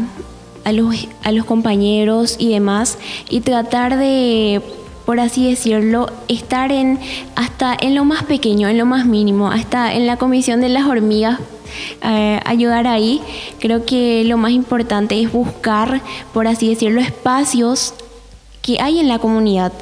a 0.64 0.72
los, 0.72 1.08
a 1.24 1.32
los 1.32 1.46
compañeros 1.46 2.36
y 2.40 2.50
demás 2.50 2.98
y 3.30 3.42
tratar 3.42 3.98
de 3.98 4.62
por 5.06 5.20
así 5.20 5.50
decirlo, 5.50 6.10
estar 6.28 6.72
en 6.72 7.00
hasta 7.36 7.76
en 7.80 7.96
lo 7.96 8.06
más 8.06 8.24
pequeño, 8.24 8.70
en 8.70 8.78
lo 8.78 8.86
más 8.86 9.06
mínimo, 9.06 9.52
hasta 9.52 9.94
en 9.94 10.08
la 10.08 10.18
comisión 10.18 10.62
de 10.62 10.70
las 10.70 10.86
hormigas, 10.86 11.40
eh, 12.04 12.40
ayudar 12.46 12.88
ahí. 12.88 13.22
Creo 13.60 13.86
que 13.86 14.24
lo 14.26 14.38
más 14.38 14.52
importante 14.52 15.20
es 15.22 15.32
buscar, 15.32 16.02
por 16.34 16.48
así 16.48 16.70
decirlo, 16.70 17.02
espacios 17.02 17.94
que 18.62 18.80
hay 18.80 19.00
en 19.00 19.08
la 19.08 19.20
comunidad 19.20 19.74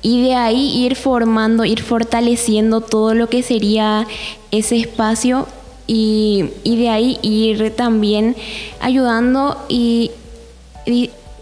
y 0.00 0.22
de 0.22 0.34
ahí 0.34 0.84
ir 0.84 0.96
formando, 0.96 1.64
ir 1.64 1.82
fortaleciendo 1.82 2.80
todo 2.80 3.14
lo 3.14 3.28
que 3.28 3.42
sería 3.42 4.06
ese 4.50 4.78
espacio 4.78 5.46
y, 5.86 6.46
y 6.64 6.76
de 6.76 6.88
ahí 6.88 7.18
ir 7.22 7.76
también 7.76 8.34
ayudando 8.80 9.64
y 9.68 10.10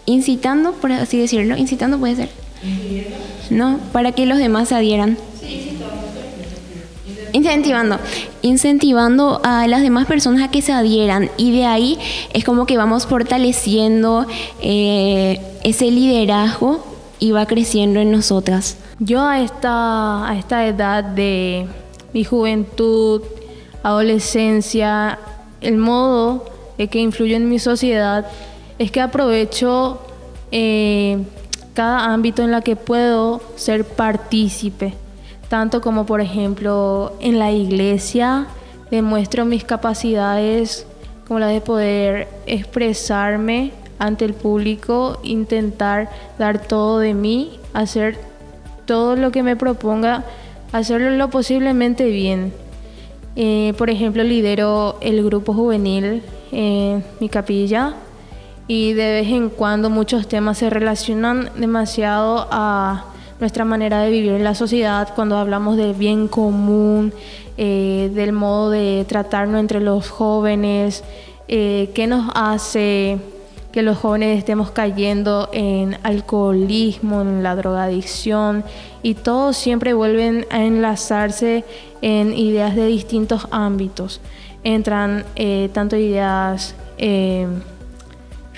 incitando, 0.07 0.73
por 0.73 0.93
así 0.93 1.19
decirlo, 1.19 1.57
incitando 1.57 1.99
puede 1.99 2.17
ser. 2.17 2.29
No, 3.51 3.79
para 3.93 4.13
que 4.13 4.27
los 4.27 4.39
demás 4.39 4.69
se 4.69 4.75
adhieran. 4.75 5.17
Incentivando, 7.33 7.99
incentivando 8.43 9.41
a 9.45 9.69
las 9.69 9.83
demás 9.83 10.07
personas 10.07 10.43
a 10.43 10.51
que 10.51 10.63
se 10.63 10.73
adhieran 10.73 11.31
y 11.37 11.53
de 11.53 11.65
ahí 11.65 11.97
es 12.33 12.45
como 12.45 12.67
que 12.67 12.77
vamos 12.77 13.07
fortaleciendo 13.07 14.27
eh, 14.61 15.41
ese 15.63 15.93
liderazgo 15.93 16.85
y 17.21 17.31
va 17.31 17.47
creciendo 17.47 18.01
en 18.01 18.11
nosotras. 18.11 18.79
Yo 18.99 19.23
a 19.23 19.41
esta, 19.41 20.29
a 20.29 20.37
esta 20.37 20.67
edad 20.67 21.05
de 21.05 21.67
mi 22.13 22.25
juventud, 22.25 23.23
adolescencia, 23.85 25.19
el 25.61 25.77
modo 25.77 26.47
de 26.79 26.89
que 26.89 26.99
influye 26.99 27.37
en 27.37 27.49
mi 27.49 27.59
sociedad 27.59 28.27
es 28.81 28.91
que 28.91 29.03
aprovecho 29.03 30.01
eh, 30.53 31.19
cada 31.75 32.15
ámbito 32.15 32.43
en 32.43 32.51
la 32.51 32.63
que 32.63 32.77
puedo 32.77 33.43
ser 33.55 33.85
partícipe, 33.85 34.95
tanto 35.51 35.83
como 35.83 36.07
por 36.07 36.23
ejemplo 36.23 37.13
en 37.21 37.39
la 37.39 37.53
iglesia 37.53 38.47
demuestro 38.91 39.45
mis 39.45 39.65
capacidades 39.65 40.87
como 41.29 41.41
la 41.41 41.49
de 41.49 41.61
poder 41.61 42.29
expresarme 42.47 43.73
ante 43.99 44.25
el 44.25 44.33
público, 44.33 45.21
intentar 45.23 46.09
dar 46.39 46.67
todo 46.67 47.01
de 47.01 47.13
mí, 47.13 47.61
hacer 47.75 48.17
todo 48.87 49.15
lo 49.15 49.31
que 49.31 49.43
me 49.43 49.57
proponga, 49.57 50.25
hacerlo 50.73 51.11
lo 51.11 51.29
posiblemente 51.29 52.07
bien. 52.07 52.51
Eh, 53.37 53.75
por 53.77 53.91
ejemplo, 53.91 54.25
lidero 54.25 54.97
el 55.03 55.23
grupo 55.23 55.53
juvenil 55.53 56.23
en 56.51 57.05
mi 57.21 57.29
capilla 57.29 57.95
y 58.71 58.93
de 58.93 59.11
vez 59.11 59.27
en 59.27 59.49
cuando 59.49 59.91
muchos 59.91 60.29
temas 60.29 60.59
se 60.59 60.71
relacionan 60.71 61.51
demasiado 61.57 62.47
a 62.53 63.07
nuestra 63.41 63.65
manera 63.65 64.01
de 64.01 64.13
vivir 64.13 64.31
en 64.31 64.45
la 64.45 64.55
sociedad 64.55 65.09
cuando 65.17 65.37
hablamos 65.39 65.77
del 65.77 65.93
bien 65.93 66.29
común, 66.29 67.13
eh, 67.57 68.13
del 68.15 68.31
modo 68.31 68.71
de 68.71 69.05
tratarnos 69.09 69.59
entre 69.59 69.81
los 69.81 70.09
jóvenes, 70.09 71.03
eh, 71.49 71.91
qué 71.97 72.07
nos 72.07 72.31
hace 72.37 73.19
que 73.73 73.83
los 73.83 73.99
jóvenes 73.99 74.39
estemos 74.39 74.71
cayendo 74.71 75.49
en 75.53 75.99
alcoholismo, 76.05 77.23
en 77.23 77.43
la 77.43 77.57
drogadicción 77.57 78.63
y 79.03 79.15
todos 79.15 79.57
siempre 79.57 79.95
vuelven 79.95 80.47
a 80.49 80.63
enlazarse 80.63 81.65
en 82.03 82.39
ideas 82.39 82.77
de 82.77 82.87
distintos 82.87 83.49
ámbitos. 83.51 84.21
Entran 84.63 85.25
eh, 85.35 85.71
tanto 85.73 85.97
ideas 85.97 86.77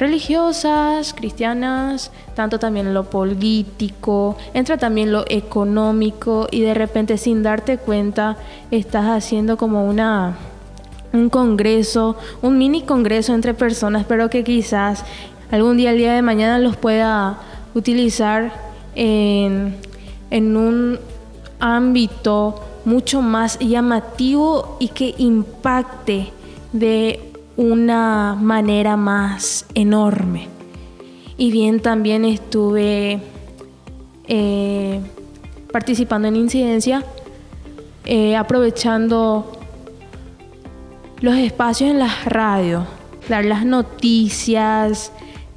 religiosas, 0.03 1.15
cristianas, 1.15 2.11
tanto 2.35 2.59
también 2.59 2.93
lo 2.93 3.05
político, 3.05 4.37
entra 4.53 4.77
también 4.77 5.13
lo 5.13 5.25
económico 5.29 6.49
y 6.51 6.61
de 6.61 6.75
repente 6.75 7.17
sin 7.19 7.45
darte 7.45 7.79
cuenta 7.79 8.37
estás 8.73 9.07
haciendo 9.07 9.57
como 9.57 9.89
una 9.89 10.37
un 11.13 11.29
congreso, 11.29 12.17
un 12.41 12.59
mini 12.59 12.83
congreso 12.83 13.35
entre 13.35 13.55
personas, 13.55 14.05
pero 14.09 14.29
que 14.29 14.43
quizás 14.43 15.05
algún 15.51 15.77
día, 15.77 15.91
el 15.93 15.99
día 15.99 16.15
de 16.15 16.23
mañana, 16.23 16.59
los 16.59 16.77
pueda 16.77 17.39
utilizar 17.75 18.53
en, 18.95 19.77
en 20.31 20.57
un 20.57 20.99
ámbito 21.61 22.65
mucho 22.85 23.23
más 23.23 23.59
llamativo 23.61 24.79
y 24.81 24.89
que 24.89 25.15
impacte 25.19 26.33
de 26.73 27.32
una 27.57 28.37
manera 28.41 28.97
más 28.97 29.67
enorme. 29.75 30.49
Y 31.37 31.51
bien, 31.51 31.81
también 31.81 32.25
estuve 32.25 33.21
eh, 34.29 35.01
participando 35.73 36.29
en 36.29 36.37
incidencia, 36.37 37.05
eh, 38.05 38.37
aprovechando 38.37 39.51
los 41.21 41.37
espacios 41.37 41.91
en 41.91 41.99
las 41.99 42.25
radios, 42.25 42.85
dar 43.29 43.45
las 43.45 43.65
noticias, 43.65 45.13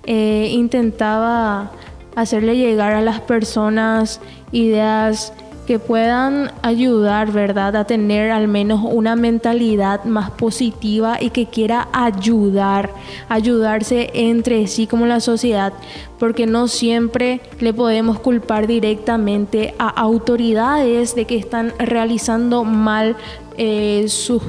eh, 0.05 0.49
intentaba 0.51 1.71
hacerle 2.15 2.55
llegar 2.55 2.93
a 2.93 3.01
las 3.01 3.19
personas 3.19 4.21
ideas 4.51 5.33
que 5.65 5.79
puedan 5.79 6.51
ayudar, 6.61 7.31
¿verdad?, 7.31 7.75
a 7.75 7.85
tener 7.85 8.31
al 8.31 8.47
menos 8.47 8.81
una 8.83 9.15
mentalidad 9.15 10.03
más 10.05 10.31
positiva 10.31 11.17
y 11.19 11.31
que 11.31 11.47
quiera 11.47 11.87
ayudar, 11.91 12.91
ayudarse 13.29 14.11
entre 14.13 14.67
sí 14.67 14.87
como 14.87 15.05
la 15.05 15.19
sociedad, 15.19 15.73
porque 16.19 16.45
no 16.45 16.67
siempre 16.67 17.41
le 17.59 17.73
podemos 17.73 18.19
culpar 18.19 18.67
directamente 18.67 19.73
a 19.79 19.89
autoridades 19.89 21.15
de 21.15 21.25
que 21.25 21.37
están 21.37 21.73
realizando 21.79 22.63
mal 22.63 23.15
eh, 23.57 24.05
sus 24.07 24.41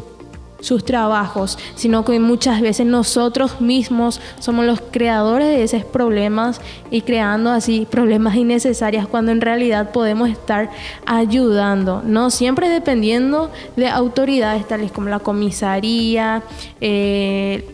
sus 0.60 0.84
trabajos, 0.84 1.58
sino 1.74 2.04
que 2.04 2.18
muchas 2.18 2.60
veces 2.60 2.86
nosotros 2.86 3.60
mismos 3.60 4.20
somos 4.38 4.64
los 4.64 4.80
creadores 4.80 5.48
de 5.48 5.62
esos 5.62 5.84
problemas 5.84 6.60
y 6.90 7.02
creando 7.02 7.50
así 7.50 7.86
problemas 7.90 8.36
innecesarios 8.36 9.06
cuando 9.06 9.32
en 9.32 9.40
realidad 9.40 9.92
podemos 9.92 10.28
estar 10.28 10.70
ayudando, 11.04 12.02
no 12.04 12.30
siempre 12.30 12.68
dependiendo 12.68 13.50
de 13.76 13.88
autoridades 13.88 14.66
tales 14.66 14.92
como 14.92 15.08
la 15.08 15.18
comisaría, 15.20 16.42
eh, 16.80 17.64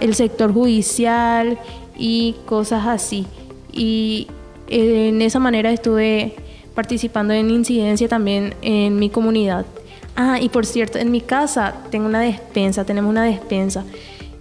el 0.00 0.14
sector 0.14 0.52
judicial 0.52 1.58
y 1.96 2.36
cosas 2.46 2.86
así. 2.86 3.26
Y 3.72 4.28
eh, 4.68 5.08
en 5.08 5.22
esa 5.22 5.38
manera 5.38 5.70
estuve 5.70 6.34
participando 6.74 7.34
en 7.34 7.50
incidencia 7.50 8.08
también 8.08 8.54
en 8.62 8.98
mi 8.98 9.10
comunidad. 9.10 9.66
Ah, 10.20 10.40
y 10.40 10.48
por 10.48 10.66
cierto, 10.66 10.98
en 10.98 11.12
mi 11.12 11.20
casa 11.20 11.74
tengo 11.92 12.06
una 12.06 12.18
despensa, 12.18 12.84
tenemos 12.84 13.08
una 13.08 13.22
despensa. 13.22 13.84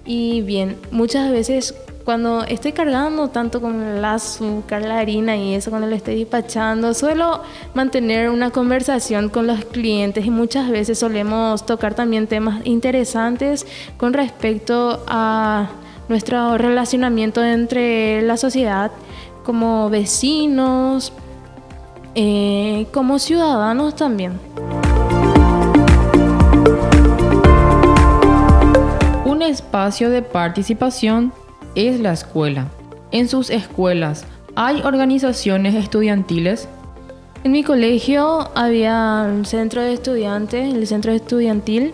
Y 0.05 0.41
bien, 0.41 0.75
muchas 0.89 1.29
veces 1.29 1.75
cuando 2.03 2.43
estoy 2.45 2.71
cargando 2.71 3.27
tanto 3.27 3.61
con 3.61 3.83
el 3.83 4.03
azúcar, 4.03 4.81
la 4.81 4.97
harina 4.97 5.37
y 5.37 5.53
eso, 5.53 5.69
cuando 5.69 5.87
lo 5.87 5.95
estoy 5.95 6.15
despachando, 6.15 6.95
suelo 6.95 7.43
mantener 7.75 8.31
una 8.31 8.49
conversación 8.49 9.29
con 9.29 9.45
los 9.45 9.65
clientes 9.65 10.25
y 10.25 10.31
muchas 10.31 10.67
veces 10.67 10.97
solemos 10.97 11.63
tocar 11.67 11.93
también 11.93 12.25
temas 12.25 12.65
interesantes 12.65 13.67
con 13.97 14.13
respecto 14.13 15.03
a 15.05 15.69
nuestro 16.09 16.57
relacionamiento 16.57 17.43
entre 17.43 18.23
la 18.23 18.37
sociedad 18.37 18.89
como 19.43 19.91
vecinos, 19.91 21.13
eh, 22.15 22.87
como 22.91 23.19
ciudadanos 23.19 23.95
también. 23.95 24.39
Espacio 29.47 30.09
de 30.09 30.21
participación 30.21 31.33
es 31.75 31.99
la 31.99 32.13
escuela. 32.13 32.67
En 33.11 33.29
sus 33.29 33.49
escuelas, 33.49 34.25
¿hay 34.55 34.81
organizaciones 34.81 35.75
estudiantiles? 35.75 36.67
En 37.43 37.51
mi 37.51 37.63
colegio 37.63 38.49
había 38.55 39.25
un 39.29 39.45
centro 39.45 39.81
de 39.81 39.93
estudiantes, 39.93 40.73
el 40.73 40.85
centro 40.87 41.11
estudiantil, 41.11 41.93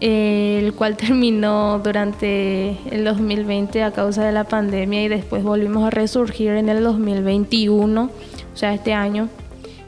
el 0.00 0.72
cual 0.74 0.96
terminó 0.98 1.80
durante 1.82 2.78
el 2.90 3.04
2020 3.04 3.82
a 3.82 3.90
causa 3.90 4.24
de 4.24 4.32
la 4.32 4.44
pandemia 4.44 5.02
y 5.02 5.08
después 5.08 5.42
volvimos 5.42 5.84
a 5.84 5.90
resurgir 5.90 6.50
en 6.50 6.68
el 6.68 6.84
2021, 6.84 8.02
o 8.02 8.56
sea, 8.56 8.74
este 8.74 8.92
año. 8.92 9.28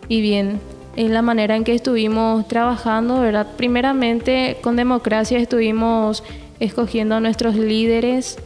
Y 0.08 0.20
bien, 0.20 0.60
en 0.96 1.12
la 1.12 1.22
manera 1.22 1.57
en 1.57 1.64
que 1.64 1.74
estuvimos 1.74 2.48
trabajando, 2.48 3.20
¿verdad? 3.20 3.46
Primeramente 3.57 4.57
con 4.62 4.76
democracia 4.76 5.38
estuvimos 5.38 6.24
escogiendo 6.61 7.16
a 7.16 7.21
nuestros 7.21 7.57
líderes, 7.57 8.38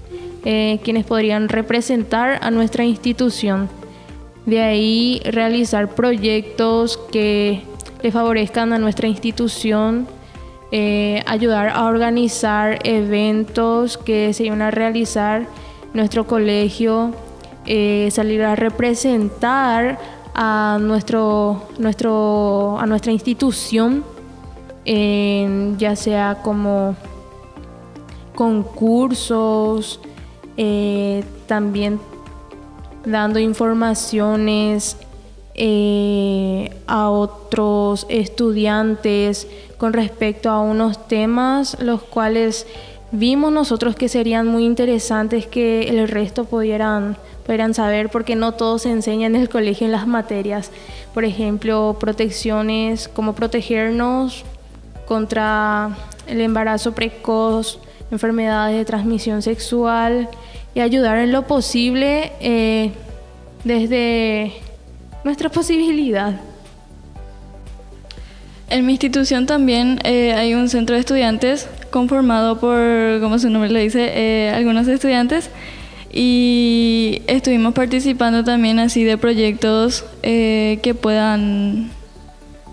eh, 0.44 0.80
quienes 0.82 1.04
podrían 1.04 1.48
representar 1.48 2.38
a 2.42 2.50
nuestra 2.50 2.84
institución. 2.84 3.68
De 4.46 4.60
ahí 4.60 5.20
realizar 5.24 5.94
proyectos 5.94 6.98
que 7.12 7.62
le 8.02 8.10
favorezcan 8.10 8.72
a 8.72 8.78
nuestra 8.78 9.06
institución, 9.06 10.08
eh, 10.72 11.22
ayudar 11.26 11.68
a 11.68 11.84
organizar 11.84 12.78
eventos 12.84 13.98
que 13.98 14.32
se 14.32 14.44
iban 14.44 14.62
a 14.62 14.70
realizar 14.70 15.46
nuestro 15.92 16.26
colegio, 16.26 17.12
eh, 17.66 18.08
salir 18.10 18.42
a 18.42 18.56
representar 18.56 19.98
a, 20.34 20.78
nuestro, 20.80 21.68
nuestro, 21.78 22.78
a 22.78 22.86
nuestra 22.86 23.12
institución, 23.12 24.04
ya 24.86 25.94
sea 25.94 26.38
como 26.42 26.96
concursos, 28.40 30.00
eh, 30.56 31.22
también 31.46 32.00
dando 33.04 33.38
informaciones 33.38 34.96
eh, 35.54 36.74
a 36.86 37.10
otros 37.10 38.06
estudiantes 38.08 39.46
con 39.76 39.92
respecto 39.92 40.48
a 40.48 40.62
unos 40.62 41.06
temas 41.06 41.76
los 41.82 42.00
cuales 42.00 42.66
vimos 43.12 43.52
nosotros 43.52 43.94
que 43.94 44.08
serían 44.08 44.46
muy 44.46 44.64
interesantes 44.64 45.46
que 45.46 45.90
el 45.90 46.08
resto 46.08 46.46
pudieran, 46.46 47.18
pudieran 47.44 47.74
saber 47.74 48.08
porque 48.08 48.36
no 48.36 48.52
todo 48.52 48.78
se 48.78 48.90
enseña 48.90 49.26
en 49.26 49.36
el 49.36 49.50
colegio 49.50 49.84
en 49.84 49.92
las 49.92 50.06
materias. 50.06 50.70
Por 51.12 51.26
ejemplo, 51.26 51.98
protecciones, 52.00 53.06
cómo 53.06 53.34
protegernos 53.34 54.44
contra 55.06 55.94
el 56.26 56.40
embarazo 56.40 56.94
precoz, 56.94 57.80
enfermedades 58.10 58.76
de 58.76 58.84
transmisión 58.84 59.42
sexual 59.42 60.28
y 60.74 60.80
ayudar 60.80 61.18
en 61.18 61.32
lo 61.32 61.46
posible 61.46 62.32
eh, 62.40 62.92
desde 63.64 64.52
nuestra 65.24 65.48
posibilidad. 65.48 66.40
En 68.68 68.86
mi 68.86 68.92
institución 68.92 69.46
también 69.46 69.98
eh, 70.04 70.32
hay 70.32 70.54
un 70.54 70.68
centro 70.68 70.94
de 70.94 71.00
estudiantes 71.00 71.68
conformado 71.90 72.60
por, 72.60 73.20
como 73.20 73.38
su 73.38 73.50
nombre 73.50 73.70
le 73.70 73.82
dice, 73.82 74.12
eh, 74.14 74.50
algunos 74.54 74.86
estudiantes 74.86 75.50
y 76.12 77.22
estuvimos 77.26 77.74
participando 77.74 78.44
también 78.44 78.78
así 78.78 79.02
de 79.04 79.18
proyectos 79.18 80.04
que 80.22 80.96
puedan 81.00 81.90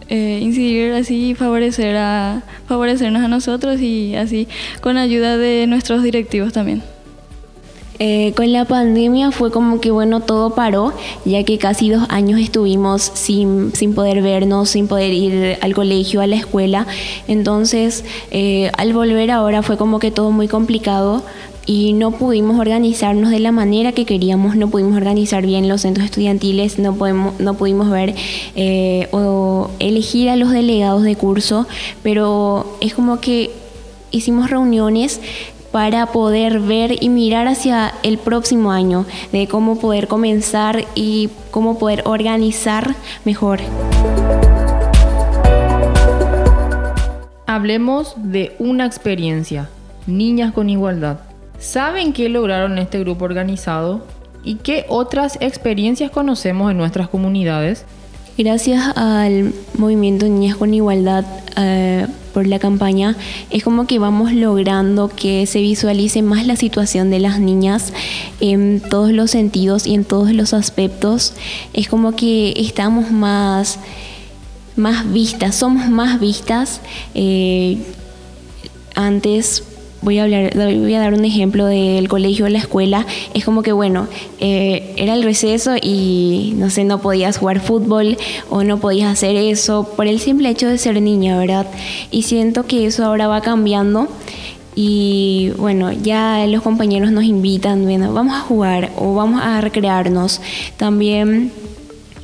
eh, 0.10 0.40
incidir 0.42 0.94
así 0.94 1.36
favorecer 1.36 1.98
a, 1.98 2.44
favorecernos 2.68 3.24
a 3.24 3.28
nosotros 3.28 3.80
y 3.82 4.16
así 4.16 4.48
con 4.82 4.98
ayuda 4.98 5.38
de 5.38 5.68
nuestros 5.68 6.04
directivos 6.04 6.54
también. 6.54 6.82
Eh, 8.00 8.34
con 8.36 8.52
la 8.54 8.66
pandemia 8.66 9.32
fue 9.32 9.50
como 9.50 9.82
que 9.82 9.90
bueno, 9.90 10.20
todo 10.20 10.52
paró, 10.52 10.94
ya 11.26 11.44
que 11.44 11.58
casi 11.58 11.90
dos 11.90 12.06
años 12.10 12.40
estuvimos 12.40 13.02
sin, 13.02 13.74
sin 13.74 13.96
poder 13.96 14.22
vernos, 14.22 14.70
sin 14.70 14.88
poder 14.88 15.12
ir 15.14 15.58
al 15.62 15.74
colegio, 15.74 16.22
a 16.22 16.28
la 16.28 16.36
escuela. 16.36 16.86
Entonces, 17.28 18.06
eh, 18.30 18.70
al 18.78 18.94
volver 18.94 19.32
ahora 19.32 19.64
fue 19.64 19.78
como 19.78 19.98
que 19.98 20.12
todo 20.12 20.30
muy 20.30 20.48
complicado, 20.48 21.24
y 21.68 21.92
no 21.92 22.12
pudimos 22.12 22.60
organizarnos 22.60 23.30
de 23.30 23.40
la 23.40 23.52
manera 23.52 23.92
que 23.92 24.06
queríamos, 24.06 24.56
no 24.56 24.70
pudimos 24.70 24.96
organizar 24.96 25.46
bien 25.46 25.68
los 25.68 25.82
centros 25.82 26.06
estudiantiles, 26.06 26.80
no, 26.80 26.96
podemos, 26.96 27.40
no 27.42 27.56
pudimos 27.56 27.92
ver 27.92 28.16
eh, 28.56 29.10
o 29.12 29.70
elegir 29.80 30.30
a 30.30 30.38
los 30.38 30.52
delegados 30.52 31.04
de 31.04 31.16
curso, 31.18 31.68
pero 32.02 32.78
es 32.80 32.94
como 32.94 33.20
que 33.20 33.52
hicimos 34.12 34.50
reuniones 34.50 35.20
para 35.74 36.08
poder 36.08 36.62
ver 36.62 37.04
y 37.04 37.10
mirar 37.10 37.48
hacia 37.50 37.94
el 38.02 38.18
próximo 38.18 38.72
año, 38.72 39.06
de 39.34 39.48
cómo 39.48 39.78
poder 39.78 40.08
comenzar 40.08 40.86
y 40.96 41.30
cómo 41.52 41.78
poder 41.78 42.04
organizar 42.06 42.96
mejor. 43.26 43.60
Hablemos 47.46 48.14
de 48.16 48.56
una 48.60 48.86
experiencia, 48.86 49.70
Niñas 50.06 50.54
con 50.54 50.70
Igualdad. 50.70 51.27
¿Saben 51.60 52.14
qué 52.14 52.30
lograron 52.30 52.78
este 52.78 53.00
grupo 53.00 53.26
organizado 53.26 54.06
y 54.44 54.56
qué 54.56 54.86
otras 54.90 55.38
experiencias 55.42 56.12
conocemos 56.12 56.72
en 56.72 56.78
nuestras 56.78 57.10
comunidades? 57.10 57.86
Gracias 58.38 58.96
al 58.96 59.54
movimiento 59.76 60.28
Niñas 60.28 60.58
con 60.58 60.72
Igualdad 60.72 61.26
eh, 61.56 62.06
por 62.36 62.46
la 62.46 62.60
campaña, 62.60 63.16
es 63.50 63.64
como 63.64 63.88
que 63.88 63.98
vamos 63.98 64.32
logrando 64.32 65.10
que 65.10 65.48
se 65.48 65.60
visualice 65.60 66.22
más 66.22 66.46
la 66.46 66.56
situación 66.56 67.10
de 67.10 67.18
las 67.18 67.40
niñas 67.40 67.94
en 68.40 68.80
todos 68.80 69.12
los 69.12 69.32
sentidos 69.32 69.88
y 69.88 69.96
en 69.96 70.06
todos 70.06 70.32
los 70.34 70.54
aspectos. 70.54 71.34
Es 71.74 71.90
como 71.90 72.16
que 72.16 72.54
estamos 72.58 73.10
más, 73.10 73.80
más 74.76 75.12
vistas, 75.12 75.56
somos 75.56 75.90
más 75.90 76.20
vistas. 76.20 76.82
Eh, 77.16 77.80
antes 78.94 79.64
voy 80.02 80.20
a 80.20 80.24
hablar, 80.24 80.54
voy 80.56 80.94
a 80.94 81.00
dar 81.00 81.14
un 81.14 81.26
ejemplo 81.26 81.66
del 81.66 82.08
colegio 82.08 82.46
o 82.46 82.50
la 82.50 82.60
escuela. 82.60 83.06
Es 83.34 83.46
como 83.46 83.64
que, 83.64 83.72
bueno, 83.72 84.08
eh, 84.40 84.94
era 84.98 85.14
el 85.14 85.24
receso 85.24 85.76
y 85.82 86.54
no 86.58 86.70
sé, 86.70 86.84
no 86.84 87.00
podías 87.00 87.38
jugar 87.38 87.60
fútbol 87.60 88.18
o 88.50 88.64
no 88.64 88.78
podías 88.80 89.12
hacer 89.12 89.36
eso 89.36 89.90
por 89.96 90.08
el 90.08 90.20
simple 90.20 90.50
hecho 90.50 90.68
de 90.68 90.78
ser 90.78 91.02
niña, 91.02 91.38
¿verdad? 91.38 91.68
Y 92.12 92.24
siento 92.24 92.66
que 92.66 92.86
eso 92.86 93.06
ahora 93.06 93.28
va 93.28 93.42
cambiando. 93.42 94.08
Y 94.80 95.52
bueno, 95.58 95.92
ya 95.92 96.46
los 96.46 96.62
compañeros 96.62 97.12
nos 97.12 97.24
invitan, 97.24 97.84
bueno, 97.84 98.14
vamos 98.14 98.36
a 98.36 98.42
jugar 98.42 98.92
o 98.96 99.16
vamos 99.16 99.42
a 99.44 99.60
recrearnos. 99.60 100.40
También 100.78 101.52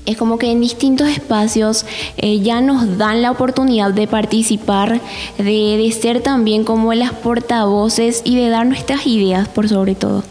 es 0.05 0.17
como 0.17 0.37
que 0.37 0.51
en 0.51 0.61
distintos 0.61 1.07
espacios 1.07 1.85
eh, 2.17 2.39
ya 2.39 2.61
nos 2.61 2.97
dan 2.97 3.21
la 3.21 3.31
oportunidad 3.31 3.91
de 3.91 4.07
participar, 4.07 5.01
de, 5.37 5.97
ser 5.99 6.21
también 6.21 6.63
como 6.63 6.93
las 6.93 7.13
portavoces 7.13 8.21
y 8.25 8.35
de 8.35 8.49
dar 8.49 8.65
nuestras 8.65 9.05
ideas 9.07 9.47
por 9.47 9.69
sobre 9.69 9.95
todo. 9.95 10.23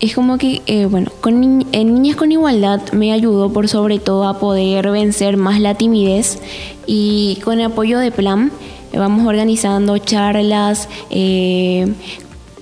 Es 0.00 0.14
como 0.16 0.36
que, 0.36 0.62
eh, 0.66 0.86
bueno, 0.86 1.12
con 1.20 1.64
en 1.72 1.94
Niñas 1.94 2.16
con 2.16 2.32
Igualdad 2.32 2.80
me 2.92 3.12
ayudó 3.12 3.52
por 3.52 3.68
sobre 3.68 4.00
todo 4.00 4.26
a 4.26 4.40
poder 4.40 4.90
vencer 4.90 5.36
más 5.36 5.60
la 5.60 5.76
timidez 5.76 6.40
y 6.86 7.38
con 7.44 7.60
el 7.60 7.66
apoyo 7.66 8.00
de 8.00 8.10
Plan 8.10 8.50
vamos 8.98 9.26
organizando 9.26 9.96
charlas, 9.98 10.88
eh, 11.10 11.92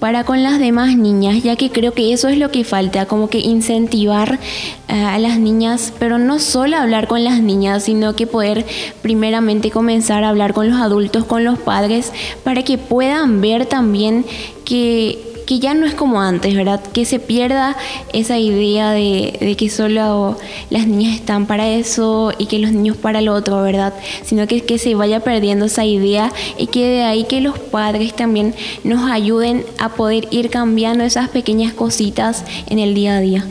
para 0.01 0.25
con 0.25 0.43
las 0.43 0.59
demás 0.59 0.97
niñas, 0.97 1.43
ya 1.43 1.55
que 1.57 1.71
creo 1.71 1.93
que 1.93 2.13
eso 2.13 2.29
es 2.29 2.39
lo 2.39 2.51
que 2.51 2.65
falta, 2.65 3.07
como 3.07 3.29
que 3.29 3.39
incentivar 3.39 4.41
eh, 4.89 4.95
a 4.95 5.19
las 5.19 5.39
niñas, 5.39 5.93
pero 5.99 6.19
no 6.19 6.39
solo 6.39 6.79
hablar 6.79 7.07
con 7.07 7.23
las 7.23 7.41
niñas, 7.41 7.85
sino 7.85 8.17
que 8.17 8.27
poder 8.27 8.65
primeramente 9.03 9.71
comenzar 9.71 10.25
a 10.25 10.31
hablar 10.31 10.55
con 10.55 10.71
los 10.71 10.81
adultos, 10.81 11.27
con 11.27 11.45
los 11.45 11.59
padres, 11.59 12.13
para 12.43 12.65
que 12.65 12.79
puedan 12.79 13.43
ver 13.43 13.67
también 13.67 14.25
que 14.65 15.30
que 15.51 15.59
ya 15.59 15.75
no 15.75 15.85
es 15.85 15.95
como 15.95 16.23
antes, 16.23 16.55
¿verdad? 16.55 16.81
Que 16.93 17.05
se 17.05 17.19
pierda 17.19 17.77
esa 18.13 18.39
idea 18.39 18.93
de, 18.93 19.57
que 19.59 19.69
solo 19.69 20.39
las 20.71 20.87
niñas 20.87 21.17
están 21.17 21.47
para 21.47 21.69
eso 21.69 22.33
y 22.39 22.47
que 22.47 22.61
los 22.61 22.71
niños 22.71 22.97
para 22.97 23.21
lo 23.21 23.35
otro, 23.35 23.61
¿verdad? 23.61 23.93
Sino 24.23 24.47
que, 24.47 24.61
que 24.61 24.79
se 24.79 24.95
vaya 24.95 25.19
perdiendo 25.19 25.65
esa 25.65 25.85
idea 25.85 26.33
y 26.57 26.69
que 26.69 26.87
de 26.87 27.03
ahí 27.03 27.25
que 27.25 27.41
los 27.41 27.59
padres 27.59 28.15
también 28.15 28.55
nos 28.85 29.11
ayuden 29.11 29.65
a 29.81 29.89
poder 29.89 30.29
ir 30.31 30.51
cambiando 30.51 31.03
esas 31.03 31.29
pequeñas 31.31 31.73
cositas 31.73 32.45
en 32.69 32.79
el 32.79 32.95
día 32.95 33.17
a 33.17 33.21
día. 33.21 33.45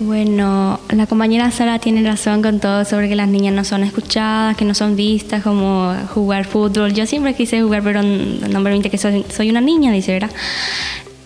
Bueno, 0.00 0.80
la 0.88 1.06
compañera 1.06 1.50
Sara 1.50 1.78
tiene 1.78 2.02
razón 2.02 2.40
con 2.40 2.58
todo 2.58 2.86
sobre 2.86 3.10
que 3.10 3.14
las 3.14 3.28
niñas 3.28 3.52
no 3.52 3.64
son 3.64 3.84
escuchadas, 3.84 4.56
que 4.56 4.64
no 4.64 4.72
son 4.72 4.96
vistas, 4.96 5.42
como 5.42 5.94
jugar 6.14 6.46
fútbol. 6.46 6.94
Yo 6.94 7.04
siempre 7.04 7.34
quise 7.34 7.60
jugar, 7.60 7.82
pero 7.82 8.02
no 8.02 8.60
me 8.60 8.64
permite 8.64 8.88
que 8.88 8.96
soy, 8.96 9.50
una 9.50 9.60
niña, 9.60 9.92
dice, 9.92 10.12
¿verdad? 10.12 10.30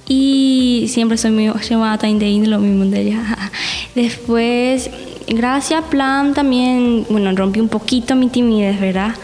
Y 0.08 0.86
siempre 0.88 1.16
soy 1.18 1.30
muy 1.30 1.52
llamada 1.68 1.98
también 1.98 2.42
de 2.42 2.48
lo 2.48 2.58
mismo 2.58 2.84
de 2.86 3.00
ella. 3.00 3.22
Después, 3.94 4.90
gracias 5.28 5.84
a 5.84 5.88
Plan 5.88 6.34
también, 6.34 7.06
bueno, 7.08 7.30
rompí 7.32 7.60
un 7.60 7.68
poquito 7.68 8.16
mi 8.16 8.26
timidez, 8.26 8.80
¿verdad? 8.80 9.14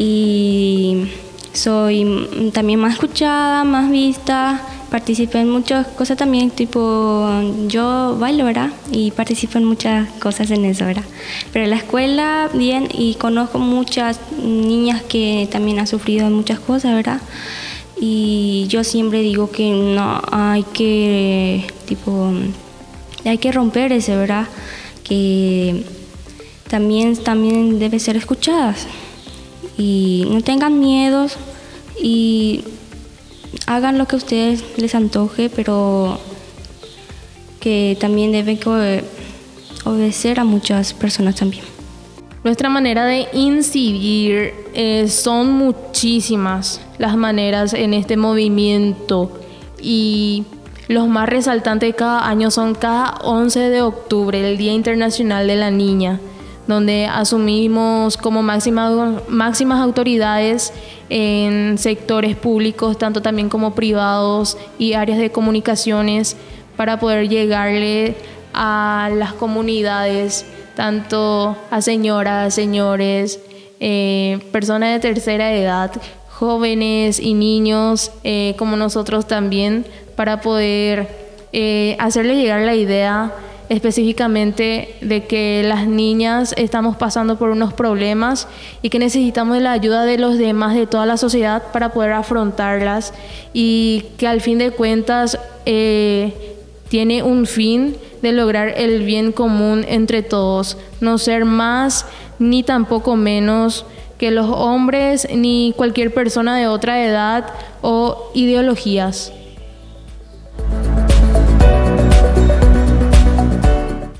Y 0.00 1.04
soy 1.52 2.50
también 2.52 2.80
más 2.80 2.94
escuchada, 2.94 3.62
más 3.62 3.88
vista 3.88 4.60
participé 4.94 5.40
en 5.40 5.50
muchas 5.50 5.88
cosas 5.88 6.16
también, 6.16 6.50
tipo, 6.50 7.28
yo 7.66 8.16
bailo, 8.16 8.44
¿verdad? 8.44 8.70
Y 8.92 9.10
participo 9.10 9.58
en 9.58 9.64
muchas 9.64 10.08
cosas 10.20 10.52
en 10.52 10.64
eso, 10.64 10.84
¿verdad? 10.84 11.02
Pero 11.52 11.64
en 11.64 11.70
la 11.70 11.78
escuela, 11.78 12.48
bien, 12.54 12.86
y 12.92 13.16
conozco 13.16 13.58
muchas 13.58 14.20
niñas 14.40 15.02
que 15.02 15.48
también 15.50 15.80
han 15.80 15.88
sufrido 15.88 16.30
muchas 16.30 16.60
cosas, 16.60 16.94
¿verdad? 16.94 17.20
Y 18.00 18.66
yo 18.68 18.84
siempre 18.84 19.22
digo 19.22 19.50
que 19.50 19.68
no 19.68 20.22
hay 20.30 20.62
que, 20.62 21.64
tipo, 21.86 22.30
hay 23.24 23.38
que 23.38 23.50
romper 23.50 23.90
ese, 23.90 24.14
¿verdad? 24.14 24.46
Que 25.02 25.82
también, 26.70 27.16
también 27.16 27.80
deben 27.80 27.98
ser 27.98 28.16
escuchadas. 28.16 28.86
Y 29.76 30.24
no 30.30 30.40
tengan 30.40 30.78
miedos 30.78 31.36
y 32.00 32.62
hagan 33.66 33.98
lo 33.98 34.06
que 34.06 34.16
a 34.16 34.18
ustedes 34.18 34.64
les 34.76 34.94
antoje, 34.94 35.50
pero 35.50 36.18
que 37.60 37.96
también 38.00 38.32
deben 38.32 38.58
obedecer 39.84 40.40
a 40.40 40.44
muchas 40.44 40.92
personas 40.92 41.36
también. 41.36 41.64
Nuestra 42.42 42.68
manera 42.68 43.06
de 43.06 43.26
incidir 43.32 44.52
eh, 44.74 45.08
son 45.08 45.52
muchísimas 45.52 46.80
las 46.98 47.16
maneras 47.16 47.72
en 47.72 47.94
este 47.94 48.16
movimiento 48.16 49.30
y 49.80 50.44
los 50.88 51.08
más 51.08 51.28
resaltantes 51.28 51.88
de 51.88 51.94
cada 51.94 52.28
año 52.28 52.50
son 52.50 52.74
cada 52.74 53.12
11 53.22 53.70
de 53.70 53.80
octubre, 53.80 54.50
el 54.50 54.58
Día 54.58 54.72
Internacional 54.72 55.46
de 55.46 55.56
la 55.56 55.70
Niña 55.70 56.20
donde 56.66 57.06
asumimos 57.06 58.16
como 58.16 58.42
máximas, 58.42 59.80
autoridades 59.80 60.72
en 61.10 61.76
sectores 61.78 62.36
públicos, 62.36 62.98
tanto 62.98 63.20
también 63.22 63.48
como 63.48 63.74
privados 63.74 64.56
y 64.78 64.94
áreas 64.94 65.18
de 65.18 65.30
comunicaciones, 65.30 66.36
para 66.76 66.98
poder 66.98 67.28
llegarle 67.28 68.16
a 68.52 69.10
las 69.14 69.32
comunidades, 69.34 70.46
tanto 70.74 71.56
a 71.70 71.80
señoras, 71.80 72.54
señores, 72.54 73.40
eh, 73.80 74.38
personas 74.50 74.92
de 74.94 75.00
tercera 75.00 75.52
edad, 75.52 75.92
jóvenes 76.30 77.20
y 77.20 77.34
niños, 77.34 78.10
eh, 78.24 78.54
como 78.58 78.76
nosotros 78.76 79.26
también, 79.26 79.86
para 80.16 80.40
poder 80.40 81.08
eh, 81.52 81.96
hacerle 82.00 82.36
llegar 82.36 82.62
la 82.62 82.74
idea 82.74 83.32
específicamente 83.68 84.96
de 85.00 85.24
que 85.24 85.62
las 85.64 85.86
niñas 85.86 86.54
estamos 86.56 86.96
pasando 86.96 87.38
por 87.38 87.50
unos 87.50 87.72
problemas 87.72 88.48
y 88.82 88.90
que 88.90 88.98
necesitamos 88.98 89.60
la 89.60 89.72
ayuda 89.72 90.04
de 90.04 90.18
los 90.18 90.38
demás, 90.38 90.74
de 90.74 90.86
toda 90.86 91.06
la 91.06 91.16
sociedad, 91.16 91.62
para 91.72 91.92
poder 91.92 92.12
afrontarlas 92.12 93.14
y 93.52 94.04
que 94.18 94.26
al 94.26 94.40
fin 94.40 94.58
de 94.58 94.70
cuentas 94.70 95.38
eh, 95.66 96.56
tiene 96.88 97.22
un 97.22 97.46
fin 97.46 97.96
de 98.22 98.32
lograr 98.32 98.74
el 98.76 99.02
bien 99.02 99.32
común 99.32 99.84
entre 99.88 100.22
todos, 100.22 100.76
no 101.00 101.18
ser 101.18 101.44
más 101.44 102.06
ni 102.38 102.62
tampoco 102.62 103.16
menos 103.16 103.84
que 104.18 104.30
los 104.30 104.48
hombres 104.48 105.26
ni 105.34 105.74
cualquier 105.76 106.12
persona 106.14 106.56
de 106.56 106.66
otra 106.66 107.04
edad 107.04 107.46
o 107.82 108.30
ideologías. 108.34 109.32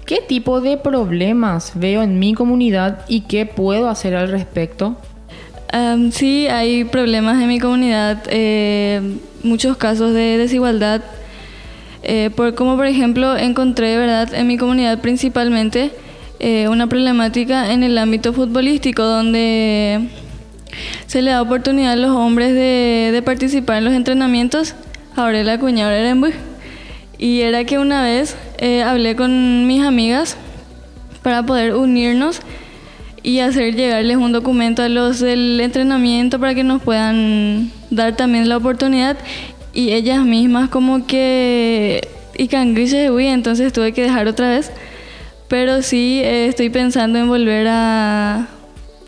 ¿Qué 0.07 0.19
tipo 0.27 0.61
de 0.61 0.77
problemas 0.77 1.73
veo 1.75 2.03
en 2.03 2.19
mi 2.19 2.35
comunidad 2.35 3.05
y 3.09 3.23
qué 3.23 3.47
puedo 3.47 3.89
hacer 3.89 4.15
al 4.15 4.29
respecto? 4.29 4.97
sí, 6.13 6.47
hay 6.47 6.85
problemas 6.85 7.43
en 7.43 7.49
mi 7.49 7.59
comunidad, 7.59 8.23
eh, 8.29 9.01
muchos 9.43 9.77
casos 9.77 10.15
de 10.15 10.39
desigualdad, 10.39 11.03
eh, 12.05 12.31
por, 12.37 12.55
como 12.55 12.77
por 12.77 12.87
ejemplo 12.87 13.37
encontré 13.37 13.97
verdad 13.97 14.33
en 14.35 14.47
mi 14.47 14.57
comunidad 14.57 15.01
principalmente 15.01 15.91
eh, 16.39 16.69
una 16.69 16.87
problemática 16.87 17.73
en 17.73 17.83
el 17.83 17.97
ámbito 17.97 18.33
futbolístico 18.33 19.03
donde 19.03 20.09
se 21.07 21.23
le 21.23 21.31
da 21.31 21.41
oportunidad 21.41 21.93
a 21.93 21.97
los 21.97 22.11
hombres 22.11 22.53
de, 22.53 23.23
participar 23.25 23.79
en 23.79 23.85
los 23.85 23.95
entrenamientos. 23.95 24.75
Ahora 25.17 25.43
la 25.43 25.59
cuña, 25.59 25.85
ahora 25.85 25.99
era 25.99 26.15
Y 27.25 27.41
era 27.41 27.65
que 27.65 27.79
una 27.79 28.03
vez 28.03 28.37
eh, 28.59 28.83
hablé 28.83 29.17
con 29.17 29.67
mis 29.67 29.83
amigas 29.83 30.37
para 31.23 31.43
poder 31.43 31.75
unirnos 31.75 32.43
y 33.23 33.39
hacer 33.39 33.75
llegarles 33.75 34.19
un 34.19 34.33
documento 34.33 34.83
a 34.83 34.91
los 34.91 35.21
del 35.21 35.59
entrenamiento 35.59 36.39
para 36.39 36.55
que 36.55 36.65
nos 36.65 36.83
puedan 36.83 37.71
dar 37.89 38.15
también 38.15 38.51
la 38.51 38.59
oportunidad. 38.59 39.17
Y 39.73 39.93
ellas 39.93 40.23
mismas 40.23 40.69
como 40.69 41.07
que 41.07 42.07
y 42.37 42.49
cangriches 42.49 43.11
de 43.11 43.29
entonces 43.31 43.73
tuve 43.73 43.93
que 43.93 44.03
dejar 44.03 44.29
otra 44.29 44.51
vez 44.51 44.71
pero 45.49 45.81
sí 45.81 46.21
eh, 46.23 46.49
estoy 46.49 46.69
pensando 46.69 47.19
en 47.19 47.27
volver 47.27 47.69
a 47.71 48.49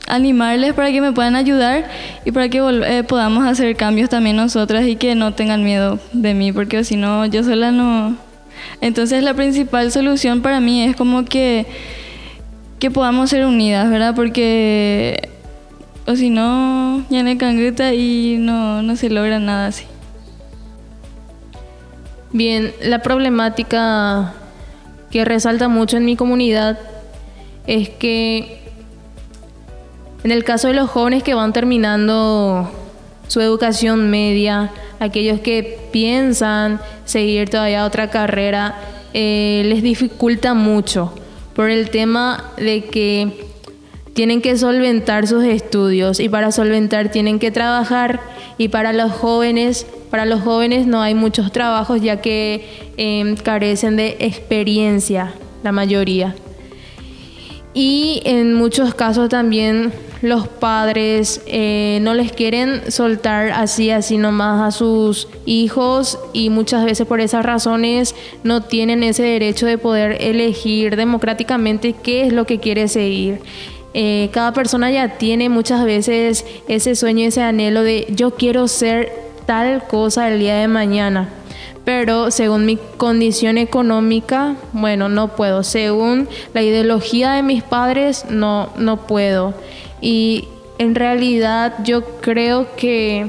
animarles 0.07 0.75
para 0.75 0.93
que 0.93 1.01
me 1.01 1.13
puedan 1.13 1.37
ayudar 1.37 1.89
y 2.25 2.31
para 2.31 2.49
que 2.49 2.59
eh, 2.59 3.05
podamos 3.05 3.47
hacer 3.47 3.75
cambios 3.77 4.09
también 4.09 4.37
nosotras 4.37 4.87
y 4.87 4.97
que 4.97 5.15
no 5.15 5.35
tengan 5.35 5.65
miedo 5.65 5.99
de 6.13 6.35
mí 6.35 6.53
porque 6.53 6.85
si 6.85 6.97
no 6.97 7.27
yo 7.27 7.43
sola 7.43 7.73
no 7.73 8.17
entonces 8.81 9.23
la 9.23 9.35
principal 9.35 9.91
solución 9.91 10.43
para 10.43 10.61
mí 10.61 10.83
es 10.83 10.97
como 10.97 11.25
que, 11.25 11.67
que 12.79 12.91
podamos 12.91 13.31
ser 13.31 13.47
unidas, 13.47 13.91
¿verdad? 13.91 14.15
Porque 14.15 15.31
o 16.07 16.15
si 16.15 16.31
no, 16.31 17.05
hay 17.11 17.37
cangreta 17.37 17.93
y 17.95 18.37
no, 18.39 18.83
no 18.83 18.97
se 18.97 19.11
logra 19.11 19.41
nada 19.41 19.67
así. 19.67 19.85
Bien, 22.33 22.73
la 22.83 23.01
problemática 23.01 24.35
que 25.11 25.25
resalta 25.25 25.69
mucho 25.69 25.97
en 25.97 26.05
mi 26.05 26.17
comunidad 26.17 26.79
es 27.67 27.89
que 27.89 28.66
en 30.25 30.31
el 30.31 30.45
caso 30.45 30.69
de 30.69 30.75
los 30.75 30.91
jóvenes 30.91 31.23
que 31.23 31.35
van 31.35 31.53
terminando 31.53 32.71
su 33.29 33.41
educación 33.41 34.11
media, 34.11 34.71
aquellos 35.01 35.41
que 35.41 35.79
piensan 35.93 36.81
seguir 37.05 37.49
todavía 37.49 37.85
otra 37.85 38.11
carrera, 38.11 38.77
eh, 39.15 39.63
les 39.67 39.83
dificulta 39.83 40.55
mucho 40.55 41.13
por 41.55 41.71
el 41.71 41.91
tema 41.91 42.53
de 42.57 42.85
que 42.85 43.47
tienen 44.15 44.41
que 44.41 44.57
solventar 44.57 45.27
sus 45.27 45.45
estudios 45.45 46.21
y 46.21 46.29
para 46.29 46.53
solventar 46.53 47.11
tienen 47.11 47.39
que 47.39 47.51
trabajar. 47.51 48.21
Y 48.59 48.69
para 48.69 48.95
los 48.95 49.13
jóvenes 49.13 49.87
para 50.11 50.25
los 50.25 50.41
jóvenes 50.41 50.87
no 50.87 51.03
hay 51.03 51.15
muchos 51.15 51.53
trabajos 51.53 52.01
ya 52.01 52.21
que 52.21 52.65
em, 52.97 53.37
carecen 53.37 53.97
de 53.97 54.17
experiencia 54.21 55.35
la 55.63 55.73
mayoría. 55.73 56.35
Y 57.75 58.23
en 58.25 58.55
muchos 58.55 58.95
casos 58.95 59.29
también 59.29 59.93
los 60.23 60.49
padres 60.49 61.43
eh, 61.47 61.99
no 62.03 62.15
les 62.15 62.33
quieren 62.33 62.91
soltar 62.91 63.51
así, 63.51 63.91
así 63.91 64.17
nomás 64.17 64.63
a 64.63 64.77
sus 64.77 65.29
hijos 65.45 66.19
y 66.33 66.51
muchas 66.51 66.85
veces 66.85 67.07
por 67.07 67.21
esas 67.21 67.45
razones 67.45 68.15
no 68.43 68.63
tienen 68.63 69.03
ese 69.03 69.23
derecho 69.23 69.67
de 69.67 69.79
poder 69.79 70.17
elegir 70.21 70.97
democráticamente 70.97 71.93
qué 71.93 72.27
es 72.27 72.33
lo 72.33 72.47
que 72.47 72.59
quiere 72.59 72.89
seguir. 72.89 73.41
Eh, 73.95 74.29
cada 74.33 74.53
persona 74.53 74.91
ya 74.91 75.17
tiene 75.17 75.49
muchas 75.49 75.85
veces 75.85 76.45
ese 76.69 76.95
sueño, 76.95 77.27
ese 77.27 77.43
anhelo 77.43 77.83
de 77.83 78.07
yo 78.11 78.33
quiero 78.33 78.69
ser 78.69 79.13
tal 79.47 79.87
cosa 79.87 80.29
el 80.29 80.39
día 80.39 80.57
de 80.57 80.69
mañana 80.69 81.31
pero 81.87 82.33
según 82.33 82.67
mi 82.67 82.79
condición 82.97 83.59
económica, 83.59 84.57
bueno, 84.73 85.09
no 85.09 85.37
puedo. 85.37 85.63
Según 85.63 86.29
la 86.53 86.63
ideología 86.63 87.31
de 87.31 87.45
mis 87.45 87.63
padres, 87.63 88.25
no, 88.29 88.71
no 88.77 89.07
puedo. 89.07 89.55
Y 90.07 90.45
en 90.79 90.95
realidad 90.95 91.79
yo 91.83 92.05
creo 92.21 92.77
que 92.77 93.27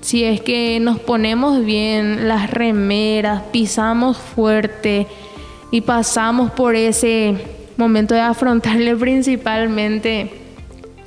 si 0.00 0.24
es 0.24 0.40
que 0.40 0.80
nos 0.80 0.98
ponemos 0.98 1.64
bien 1.64 2.26
las 2.26 2.50
remeras, 2.50 3.42
pisamos 3.52 4.16
fuerte 4.16 5.06
y 5.70 5.82
pasamos 5.82 6.50
por 6.50 6.74
ese 6.74 7.36
momento 7.76 8.16
de 8.16 8.20
afrontarle 8.22 8.96
principalmente 8.96 10.32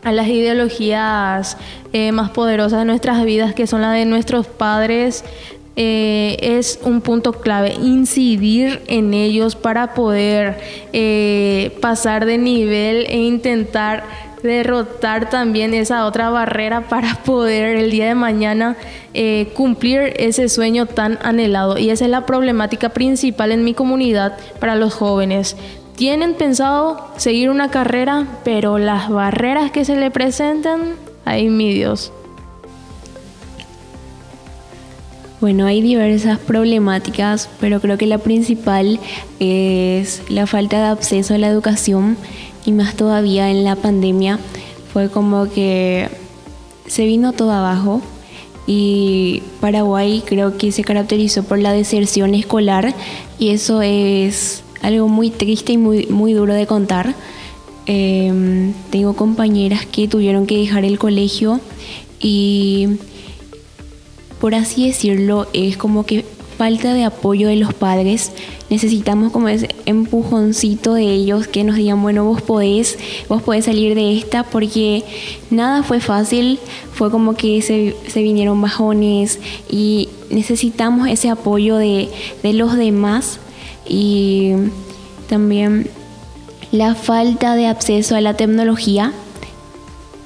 a 0.01 0.13
las 0.13 0.29
ideologías 0.29 1.57
eh, 1.91 2.13
más 2.13 2.29
poderosas 2.29 2.79
de 2.79 2.85
nuestras 2.85 3.25
vidas, 3.25 3.53
que 3.53 3.67
son 3.67 3.81
las 3.81 3.93
de 3.95 4.05
nuestros 4.05 4.47
padres, 4.47 5.25
eh, 5.75 6.37
es 6.39 6.79
un 6.83 7.01
punto 7.01 7.33
clave, 7.33 7.73
incidir 7.73 8.81
en 8.87 9.13
ellos 9.13 9.57
para 9.57 9.93
poder 9.93 10.57
eh, 10.93 11.77
pasar 11.81 12.25
de 12.25 12.37
nivel 12.37 13.05
e 13.09 13.17
intentar 13.17 14.30
derrotar 14.43 15.29
también 15.29 15.73
esa 15.73 16.05
otra 16.05 16.29
barrera 16.29 16.81
para 16.81 17.15
poder 17.25 17.77
el 17.77 17.91
día 17.91 18.07
de 18.07 18.15
mañana 18.15 18.75
eh, 19.13 19.51
cumplir 19.55 20.13
ese 20.17 20.49
sueño 20.49 20.85
tan 20.85 21.19
anhelado. 21.21 21.77
Y 21.77 21.89
esa 21.89 22.05
es 22.05 22.11
la 22.11 22.25
problemática 22.25 22.89
principal 22.89 23.51
en 23.51 23.63
mi 23.63 23.73
comunidad 23.73 24.37
para 24.59 24.75
los 24.75 24.93
jóvenes. 24.93 25.55
Tienen 25.95 26.33
pensado 26.33 27.11
seguir 27.17 27.49
una 27.49 27.69
carrera, 27.69 28.25
pero 28.43 28.77
las 28.77 29.09
barreras 29.09 29.71
que 29.71 29.85
se 29.85 29.95
le 29.95 30.09
presentan, 30.09 30.95
ay 31.25 31.49
mi 31.49 31.73
Dios. 31.73 32.11
Bueno, 35.41 35.65
hay 35.65 35.81
diversas 35.81 36.37
problemáticas, 36.37 37.49
pero 37.59 37.81
creo 37.81 37.97
que 37.97 38.05
la 38.05 38.19
principal 38.19 38.99
es 39.39 40.21
la 40.29 40.45
falta 40.45 40.77
de 40.77 40.89
acceso 40.89 41.33
a 41.33 41.39
la 41.39 41.47
educación 41.47 42.15
y 42.65 42.71
más 42.71 42.95
todavía 42.95 43.49
en 43.49 43.63
la 43.63 43.75
pandemia 43.75 44.39
fue 44.91 45.09
como 45.09 45.49
que 45.49 46.09
se 46.87 47.05
vino 47.05 47.33
todo 47.33 47.51
abajo 47.51 48.01
y 48.67 49.43
Paraguay 49.59 50.23
creo 50.25 50.57
que 50.57 50.71
se 50.71 50.83
caracterizó 50.83 51.43
por 51.43 51.59
la 51.59 51.73
deserción 51.73 52.35
escolar 52.35 52.93
y 53.39 53.49
eso 53.49 53.81
es 53.81 54.63
algo 54.81 55.07
muy 55.07 55.29
triste 55.29 55.73
y 55.73 55.77
muy, 55.77 56.07
muy 56.07 56.33
duro 56.33 56.53
de 56.53 56.67
contar. 56.67 57.15
Em, 57.85 58.73
tengo 58.91 59.15
compañeras 59.15 59.85
que 59.85 60.07
tuvieron 60.07 60.45
que 60.45 60.57
dejar 60.57 60.85
el 60.85 60.99
colegio 60.99 61.59
y 62.19 62.87
por 64.39 64.55
así 64.55 64.87
decirlo, 64.87 65.47
es 65.53 65.77
como 65.77 66.05
que 66.05 66.25
falta 66.61 66.93
de 66.93 67.05
apoyo 67.05 67.47
de 67.47 67.55
los 67.55 67.73
padres. 67.73 68.31
Necesitamos 68.69 69.31
como 69.31 69.49
ese 69.49 69.69
empujoncito 69.87 70.93
de 70.93 71.11
ellos 71.11 71.47
que 71.47 71.63
nos 71.63 71.75
digan, 71.75 72.03
bueno, 72.03 72.23
vos 72.23 72.43
podés, 72.43 72.99
vos 73.27 73.41
podés 73.41 73.65
salir 73.65 73.95
de 73.95 74.15
esta 74.15 74.43
porque 74.43 75.03
nada 75.49 75.81
fue 75.81 75.99
fácil, 75.99 76.59
fue 76.93 77.09
como 77.09 77.33
que 77.33 77.63
se, 77.63 77.95
vinieron 78.21 78.61
bajones 78.61 79.39
y 79.71 80.09
necesitamos 80.29 81.09
ese 81.09 81.29
apoyo 81.29 81.77
de, 81.77 82.09
los 82.43 82.77
demás 82.77 83.39
y 83.89 84.51
también 85.27 85.89
la 86.71 86.93
falta 86.93 87.55
de 87.55 87.65
acceso 87.65 88.15
a 88.15 88.21
la 88.21 88.35
tecnología, 88.35 89.13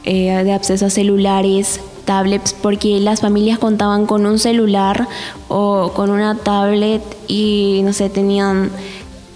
eh, 0.03 0.43
de 0.43 0.51
acceso 0.51 0.87
a 0.87 0.89
celulares, 0.89 1.79
tablets 2.05 2.53
porque 2.53 2.99
las 2.99 3.21
familias 3.21 3.59
contaban 3.59 4.05
con 4.05 4.25
un 4.25 4.39
celular 4.39 5.07
o 5.47 5.91
con 5.93 6.09
una 6.09 6.35
tablet 6.35 7.01
y 7.27 7.81
no 7.83 7.93
sé, 7.93 8.09
tenían 8.09 8.71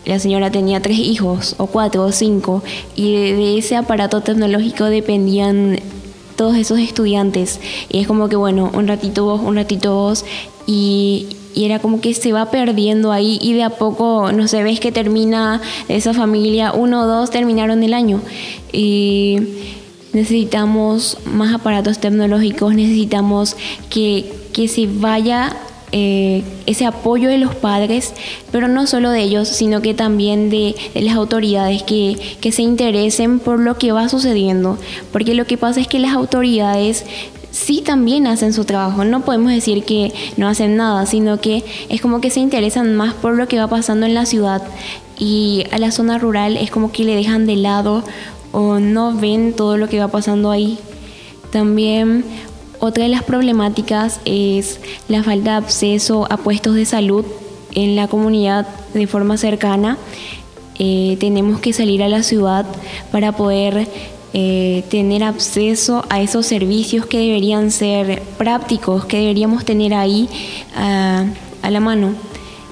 la 0.05 0.17
señora 0.17 0.49
tenía 0.49 0.81
tres 0.81 0.97
hijos 0.97 1.55
o 1.57 1.67
cuatro 1.67 2.03
o 2.03 2.11
cinco 2.11 2.63
y 2.95 3.11
de, 3.11 3.57
ese 3.57 3.75
aparato 3.75 4.21
tecnológico 4.21 4.85
dependían 4.85 5.79
todos 6.35 6.55
esos 6.55 6.79
estudiantes. 6.79 7.59
Y 7.89 7.99
es 7.99 8.07
como 8.07 8.29
que 8.29 8.35
bueno, 8.35 8.71
un 8.73 8.87
ratito 8.87 9.25
vos, 9.25 9.41
un 9.41 9.55
ratito 9.55 9.93
vos 9.93 10.25
y, 10.65 11.27
y 11.53 11.65
era 11.65 11.79
como 11.79 11.99
que 11.99 12.13
se 12.13 12.31
va 12.31 12.49
perdiendo 12.49 13.11
ahí 13.11 13.37
y 13.41 13.53
de 13.53 13.63
a 13.63 13.69
poco, 13.71 14.31
no 14.31 14.47
sé, 14.47 14.63
ves 14.63 14.79
que 14.79 14.91
termina 14.91 15.61
esa 15.89 16.13
familia, 16.13 16.71
uno 16.71 17.03
o 17.03 17.07
dos 17.07 17.29
terminaron 17.29 17.83
el 17.83 17.93
año. 17.93 18.21
Y 18.71 19.37
necesitamos 20.13 21.17
más 21.25 21.53
aparatos 21.53 21.99
tecnológicos, 21.99 22.73
necesitamos 22.73 23.55
que, 23.89 24.31
que 24.53 24.67
se 24.67 24.87
vaya 24.87 25.55
eh, 25.91 26.43
ese 26.67 26.85
apoyo 26.85 27.29
de 27.29 27.39
los 27.39 27.55
padres, 27.55 28.13
pero 28.51 28.67
no 28.67 28.85
solo 28.85 29.09
de 29.09 29.21
ellos, 29.21 29.47
sino 29.47 29.81
que 29.81 29.95
también 29.95 30.49
de, 30.49 30.75
las 30.93 31.15
autoridades 31.15 31.81
que, 31.81 32.17
que, 32.41 32.51
se 32.51 32.61
interesen 32.61 33.39
por 33.39 33.59
lo 33.59 33.77
que 33.77 33.91
va 33.91 34.07
sucediendo. 34.07 34.77
Porque 35.11 35.33
lo 35.33 35.45
que 35.45 35.57
pasa 35.57 35.79
es 35.79 35.87
que 35.87 35.97
las 35.97 36.13
autoridades 36.13 37.05
sí 37.51 37.81
también 37.81 38.27
hacen 38.27 38.53
su 38.53 38.65
trabajo, 38.65 39.03
no 39.03 39.21
podemos 39.21 39.51
decir 39.51 39.83
que 39.83 40.13
no 40.37 40.47
hacen 40.47 40.77
nada, 40.77 41.07
sino 41.07 41.41
que 41.41 41.63
es 41.89 42.01
como 42.01 42.21
que 42.21 42.29
se 42.29 42.39
interesan 42.39 42.95
más 42.95 43.15
por 43.15 43.35
lo 43.35 43.47
que 43.47 43.57
va 43.57 43.67
pasando 43.67 44.05
en 44.05 44.13
la 44.13 44.27
ciudad 44.27 44.61
y 45.17 45.65
a 45.71 45.79
la 45.79 45.91
zona 45.91 46.17
rural 46.17 46.55
es 46.55 46.71
como 46.71 46.91
que 46.91 47.03
le 47.03 47.15
dejan 47.15 47.45
de 47.45 47.55
lado 47.55 48.03
o 48.51 48.79
no 48.79 49.15
ven 49.15 49.53
todo 49.53 49.77
lo 49.77 49.87
que 49.87 49.99
va 49.99 50.07
pasando 50.07 50.51
ahí. 50.51 50.77
También 51.51 52.23
otra 52.79 53.03
de 53.03 53.09
las 53.09 53.23
problemáticas 53.23 54.21
es 54.25 54.79
la 55.07 55.23
falta 55.23 55.51
de 55.51 55.65
acceso 55.65 56.27
a 56.31 56.37
puestos 56.37 56.75
de 56.75 56.85
salud 56.85 57.25
en 57.73 57.95
la 57.95 58.07
comunidad 58.07 58.67
de 58.93 59.07
forma 59.07 59.37
cercana. 59.37 59.97
Eh, 60.77 61.17
tenemos 61.19 61.59
que 61.59 61.73
salir 61.73 62.03
a 62.03 62.07
la 62.07 62.23
ciudad 62.23 62.65
para 63.11 63.33
poder 63.33 63.87
eh, 64.33 64.83
tener 64.89 65.23
acceso 65.23 66.05
a 66.09 66.21
esos 66.21 66.45
servicios 66.45 67.05
que 67.05 67.19
deberían 67.19 67.71
ser 67.71 68.21
prácticos, 68.37 69.05
que 69.05 69.17
deberíamos 69.17 69.65
tener 69.65 69.93
ahí 69.93 70.29
a 70.75 71.69
la 71.69 71.79
mano 71.79 72.15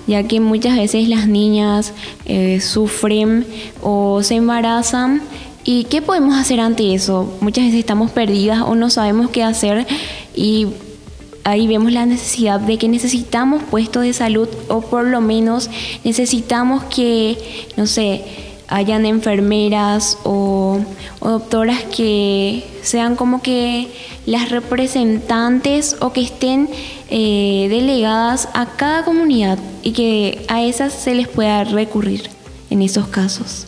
ya 0.07 0.23
que 0.23 0.39
muchas 0.39 0.77
veces 0.77 1.09
las 1.09 1.27
niñas 1.27 1.93
eh, 2.25 2.61
sufren 2.61 3.45
o 3.83 4.23
se 4.23 4.35
embarazan 4.35 5.21
¿Y 5.69 5.83
qué 5.83 6.01
podemos 6.01 6.37
hacer 6.37 6.61
ante 6.61 6.93
eso? 6.93 7.29
Muchas 7.41 7.65
veces 7.65 7.81
estamos 7.81 8.09
perdidas 8.11 8.61
o 8.61 8.73
no 8.75 8.89
sabemos 8.89 9.29
qué 9.31 9.43
hacer 9.43 9.85
y 10.33 10.67
ahí 11.43 11.67
vemos 11.67 11.91
la 11.91 12.05
necesidad 12.05 12.61
de 12.61 12.77
que 12.77 12.87
necesitamos 12.87 13.63
puestos 13.63 14.03
de 14.03 14.13
salud 14.13 14.47
o 14.69 14.79
por 14.79 15.03
lo 15.03 15.19
menos 15.19 15.69
necesitamos 16.05 16.85
que, 16.85 17.37
no 17.75 17.85
sé, 17.85 18.23
hayan 18.69 19.05
enfermeras 19.05 20.17
o, 20.23 20.79
doctoras 21.19 21.83
que 21.83 22.63
sean 22.81 23.17
como 23.17 23.41
que 23.41 23.89
las 24.25 24.49
representantes 24.51 25.97
o 25.99 26.13
que 26.13 26.21
estén 26.21 26.69
eh, 27.09 27.67
delegadas 27.69 28.47
a 28.53 28.67
cada 28.67 29.03
comunidad 29.03 29.59
y 29.83 29.91
que 29.91 30.45
a 30.47 30.63
esas 30.63 30.93
se 30.93 31.13
les 31.13 31.27
pueda 31.27 31.65
recurrir 31.65 32.29
en 32.69 32.81
esos 32.81 33.09
casos. 33.09 33.67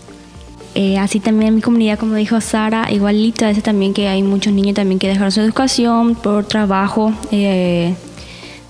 Eh, 0.81 0.97
así 0.97 1.19
también 1.19 1.49
en 1.49 1.55
mi 1.55 1.61
comunidad, 1.61 1.99
como 1.99 2.15
dijo 2.15 2.39
Sara, 2.39 2.89
igualito, 2.89 3.43
a 3.43 3.49
veces 3.49 3.63
también 3.63 3.93
que 3.93 4.07
hay 4.07 4.23
muchos 4.23 4.53
niños 4.53 4.75
también 4.75 4.97
que 4.97 5.09
dejaron 5.09 5.29
su 5.29 5.41
educación 5.41 6.15
por 6.15 6.45
trabajo 6.45 7.11
eh, 7.31 7.95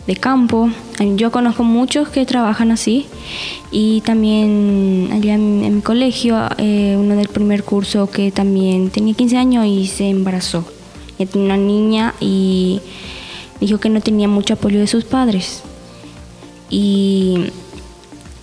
de 0.07 0.15
campo. 0.15 0.71
Yo 1.17 1.29
conozco 1.29 1.63
muchos 1.63 2.09
que 2.09 2.25
trabajan 2.25 2.71
así 2.71 3.05
y 3.69 4.01
también 4.01 5.09
allá 5.13 5.35
en, 5.35 5.75
mi 5.75 5.81
colegio, 5.83 6.49
eh, 6.57 6.95
uno 6.97 7.15
del 7.15 7.27
primer 7.27 7.63
curso 7.63 8.09
que 8.09 8.31
también 8.31 8.89
tenía 8.89 9.13
15 9.13 9.37
años 9.37 9.65
y 9.67 9.85
se 9.85 10.09
embarazó. 10.09 10.65
Ya 11.19 11.27
tenía 11.27 11.45
una 11.45 11.57
niña 11.57 12.15
y 12.19 12.81
dijo 13.61 13.77
que 13.77 13.89
no 13.89 14.01
tenía 14.01 14.27
mucho 14.27 14.55
apoyo 14.55 14.79
de 14.79 14.87
sus 14.87 15.05
padres. 15.05 15.61
Y 16.71 17.51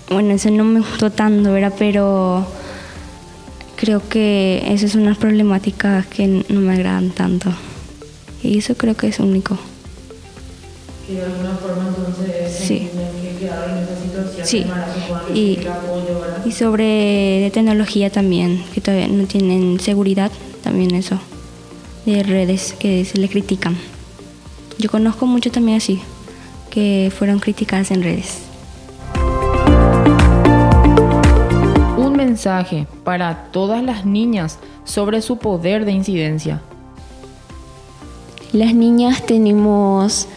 bueno, 0.09 0.35
eso 0.35 0.53
no 0.53 0.63
me 0.63 0.79
gustó 0.79 1.11
tanto, 1.11 1.53
¿verdad? 1.53 1.75
Pero 1.77 2.47
creo 3.77 4.07
que 4.09 4.63
esa 4.69 4.87
es 4.87 4.95
una 4.95 5.15
problemática 5.15 6.05
que 6.11 6.27
no 6.49 6.61
me 6.61 6.73
agradan 6.75 7.11
tanto. 7.11 7.51
Y 8.43 8.59
eso 8.59 8.75
creo 8.77 8.97
que 8.97 9.09
es 9.09 9.19
único. 9.21 9.59
Que 11.07 11.15
de 11.15 11.23
alguna 11.23 11.55
forma 11.57 11.89
entonces 11.89 12.53
Sí. 12.53 12.89
que 13.23 13.39
quedaron 13.47 13.79
en 13.79 13.85
esa 13.85 14.03
situación 14.03 14.47
Sí. 14.47 14.65
para 14.69 14.87
que 14.93 15.01
puedan 15.01 15.37
Y, 15.37 15.55
recibir 15.57 15.69
apoyo, 15.69 16.21
¿verdad? 16.21 16.47
y 16.47 16.53
sobre 16.53 16.85
de 17.43 17.51
tecnología 17.53 18.11
también, 18.11 18.63
que 18.75 18.81
todavía 18.81 19.09
no 19.09 19.27
tienen 19.27 19.79
seguridad, 19.81 20.33
también 20.63 20.95
eso, 20.95 21.19
de 22.07 22.23
redes 22.23 22.75
que 22.79 23.05
se 23.05 23.19
le 23.19 23.29
critican. 23.29 23.77
Yo 24.79 24.91
conozco 24.91 25.27
mucho 25.27 25.51
también 25.51 25.79
así, 25.79 26.01
que 26.71 27.13
fueron 27.17 27.39
criticadas 27.39 27.91
en 27.91 28.03
redes. 28.03 28.39
Mensaje 32.37 32.87
para 33.03 33.49
todas 33.51 33.83
las 33.83 34.05
niñas 34.05 34.59
sobre 34.85 35.23
su 35.23 35.39
poder 35.39 35.87
de 35.87 35.93
incidencia. 35.93 36.61
Las 38.53 38.75
niñas 38.75 39.25
tenemos 39.25 40.29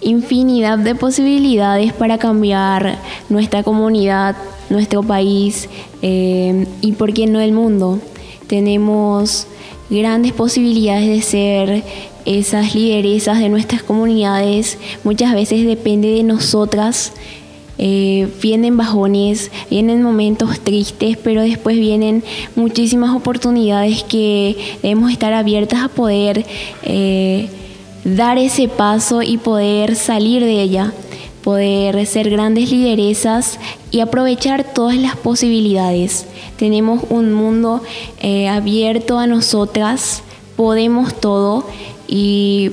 infinidad 0.00 0.78
de 0.78 0.96
posibilidades 0.96 1.92
para 1.92 2.18
cambiar 2.18 2.98
nuestra 3.28 3.62
comunidad, 3.62 4.34
nuestro 4.68 5.04
país 5.04 5.68
eh, 6.02 6.66
y, 6.80 6.92
por 6.92 7.14
qué 7.14 7.28
no, 7.28 7.38
el 7.38 7.52
mundo. 7.52 8.00
Tenemos 8.48 9.46
grandes 9.88 10.32
posibilidades 10.32 11.06
de 11.06 11.22
ser 11.22 11.84
esas 12.24 12.74
lideresas 12.74 13.38
de 13.38 13.48
nuestras 13.48 13.84
comunidades. 13.84 14.76
Muchas 15.04 15.32
veces 15.34 15.64
depende 15.64 16.08
de 16.08 16.24
nosotras. 16.24 17.12
Eh, 17.76 18.28
vienen 18.40 18.76
bajones, 18.76 19.50
vienen 19.68 20.02
momentos 20.02 20.60
tristes, 20.60 21.16
pero 21.16 21.42
después 21.42 21.76
vienen 21.76 22.22
muchísimas 22.54 23.14
oportunidades 23.14 24.04
que 24.04 24.56
debemos 24.82 25.10
estar 25.10 25.32
abiertas 25.32 25.82
a 25.82 25.88
poder 25.88 26.46
eh, 26.84 27.48
dar 28.04 28.38
ese 28.38 28.68
paso 28.68 29.22
y 29.22 29.38
poder 29.38 29.96
salir 29.96 30.44
de 30.44 30.62
ella, 30.62 30.92
poder 31.42 32.06
ser 32.06 32.30
grandes 32.30 32.70
lideresas 32.70 33.58
y 33.90 34.00
aprovechar 34.00 34.72
todas 34.72 34.96
las 34.96 35.16
posibilidades. 35.16 36.26
Tenemos 36.56 37.02
un 37.10 37.32
mundo 37.32 37.82
eh, 38.20 38.48
abierto 38.48 39.18
a 39.18 39.26
nosotras, 39.26 40.22
podemos 40.56 41.18
todo 41.20 41.66
y 42.06 42.70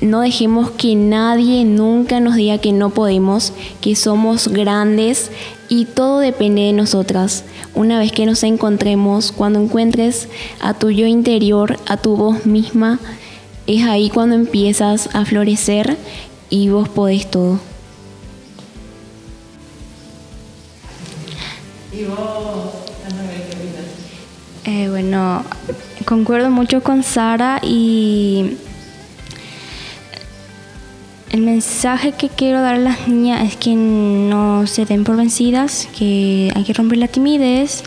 no 0.00 0.20
dejemos 0.20 0.70
que 0.70 0.94
nadie 0.94 1.64
nunca 1.64 2.20
nos 2.20 2.36
diga 2.36 2.58
que 2.58 2.72
no 2.72 2.90
podemos, 2.90 3.52
que 3.80 3.96
somos 3.96 4.48
grandes 4.48 5.30
y 5.68 5.86
todo 5.86 6.18
depende 6.18 6.62
de 6.62 6.72
nosotras. 6.72 7.44
Una 7.74 7.98
vez 7.98 8.12
que 8.12 8.26
nos 8.26 8.42
encontremos, 8.42 9.32
cuando 9.32 9.60
encuentres 9.60 10.28
a 10.60 10.74
tu 10.74 10.90
yo 10.90 11.06
interior, 11.06 11.78
a 11.86 11.96
tu 11.96 12.16
voz 12.16 12.46
misma, 12.46 12.98
es 13.66 13.84
ahí 13.84 14.10
cuando 14.10 14.34
empiezas 14.34 15.08
a 15.14 15.24
florecer 15.24 15.96
y 16.50 16.68
vos 16.68 16.88
podés 16.88 17.30
todo. 17.30 17.58
Eh, 24.66 24.88
bueno, 24.88 25.44
concuerdo 26.04 26.50
mucho 26.50 26.82
con 26.82 27.04
Sara 27.04 27.60
y 27.62 28.56
el 31.30 31.42
mensaje 31.42 32.10
que 32.10 32.28
quiero 32.28 32.60
dar 32.60 32.74
a 32.74 32.78
las 32.78 33.06
niñas 33.06 33.44
es 33.44 33.56
que 33.56 33.76
no 33.76 34.66
se 34.66 34.84
den 34.84 35.04
por 35.04 35.16
vencidas, 35.16 35.88
que 35.96 36.50
hay 36.52 36.64
que 36.64 36.72
romper 36.72 36.98
la 36.98 37.06
timidez 37.06 37.84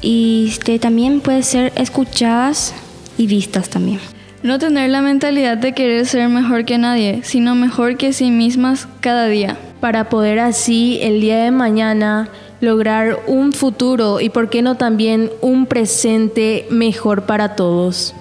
y 0.00 0.46
este, 0.48 0.78
también 0.78 1.20
pueden 1.20 1.42
ser 1.42 1.72
escuchadas 1.74 2.72
y 3.18 3.26
vistas 3.26 3.68
también. 3.68 3.98
No 4.44 4.60
tener 4.60 4.90
la 4.90 5.02
mentalidad 5.02 5.56
de 5.58 5.72
querer 5.72 6.06
ser 6.06 6.28
mejor 6.28 6.64
que 6.64 6.78
nadie, 6.78 7.22
sino 7.24 7.56
mejor 7.56 7.96
que 7.96 8.12
sí 8.12 8.30
mismas 8.30 8.86
cada 9.00 9.26
día. 9.26 9.58
para 9.80 10.08
poder 10.08 10.38
así 10.38 10.98
el 11.02 11.20
día 11.20 11.36
de 11.36 11.50
mañana 11.50 12.30
lograr 12.60 13.18
un 13.26 13.52
futuro 13.52 14.20
y 14.20 14.30
por 14.30 14.48
qué 14.48 14.62
no 14.62 14.76
también 14.76 15.30
un 15.40 15.66
presente 15.66 16.66
mejor 16.70 17.22
para 17.26 17.54
todos. 17.56 18.14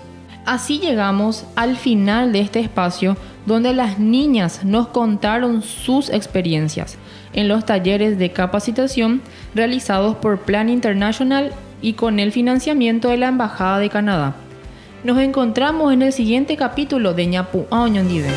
Así 0.46 0.80
llegamos 0.80 1.46
al 1.56 1.76
final 1.76 2.32
de 2.32 2.42
este 2.42 2.60
espacio 2.60 3.18
donde 3.46 3.74
las 3.74 4.00
niñas 4.00 4.64
nos 4.64 4.88
contaron 4.88 5.62
sus 5.62 6.10
experiencias 6.10 6.98
en 7.34 7.48
los 7.48 7.66
talleres 7.66 8.18
de 8.18 8.32
capacitación 8.32 9.22
realizados 9.54 10.16
por 10.16 10.40
Plan 10.40 10.70
International 10.70 11.52
y 11.82 11.94
con 11.94 12.20
el 12.20 12.32
financiamiento 12.32 13.10
de 13.10 13.18
la 13.18 13.28
Embajada 13.28 13.80
de 13.80 13.90
Canadá. 13.90 14.36
Nos 15.04 15.20
encontramos 15.20 15.94
en 15.94 16.02
el 16.02 16.14
siguiente 16.14 16.58
capítulo 16.58 17.14
de 17.14 17.28
Ñapu 17.28 17.66
Aoñondive. 17.70 18.30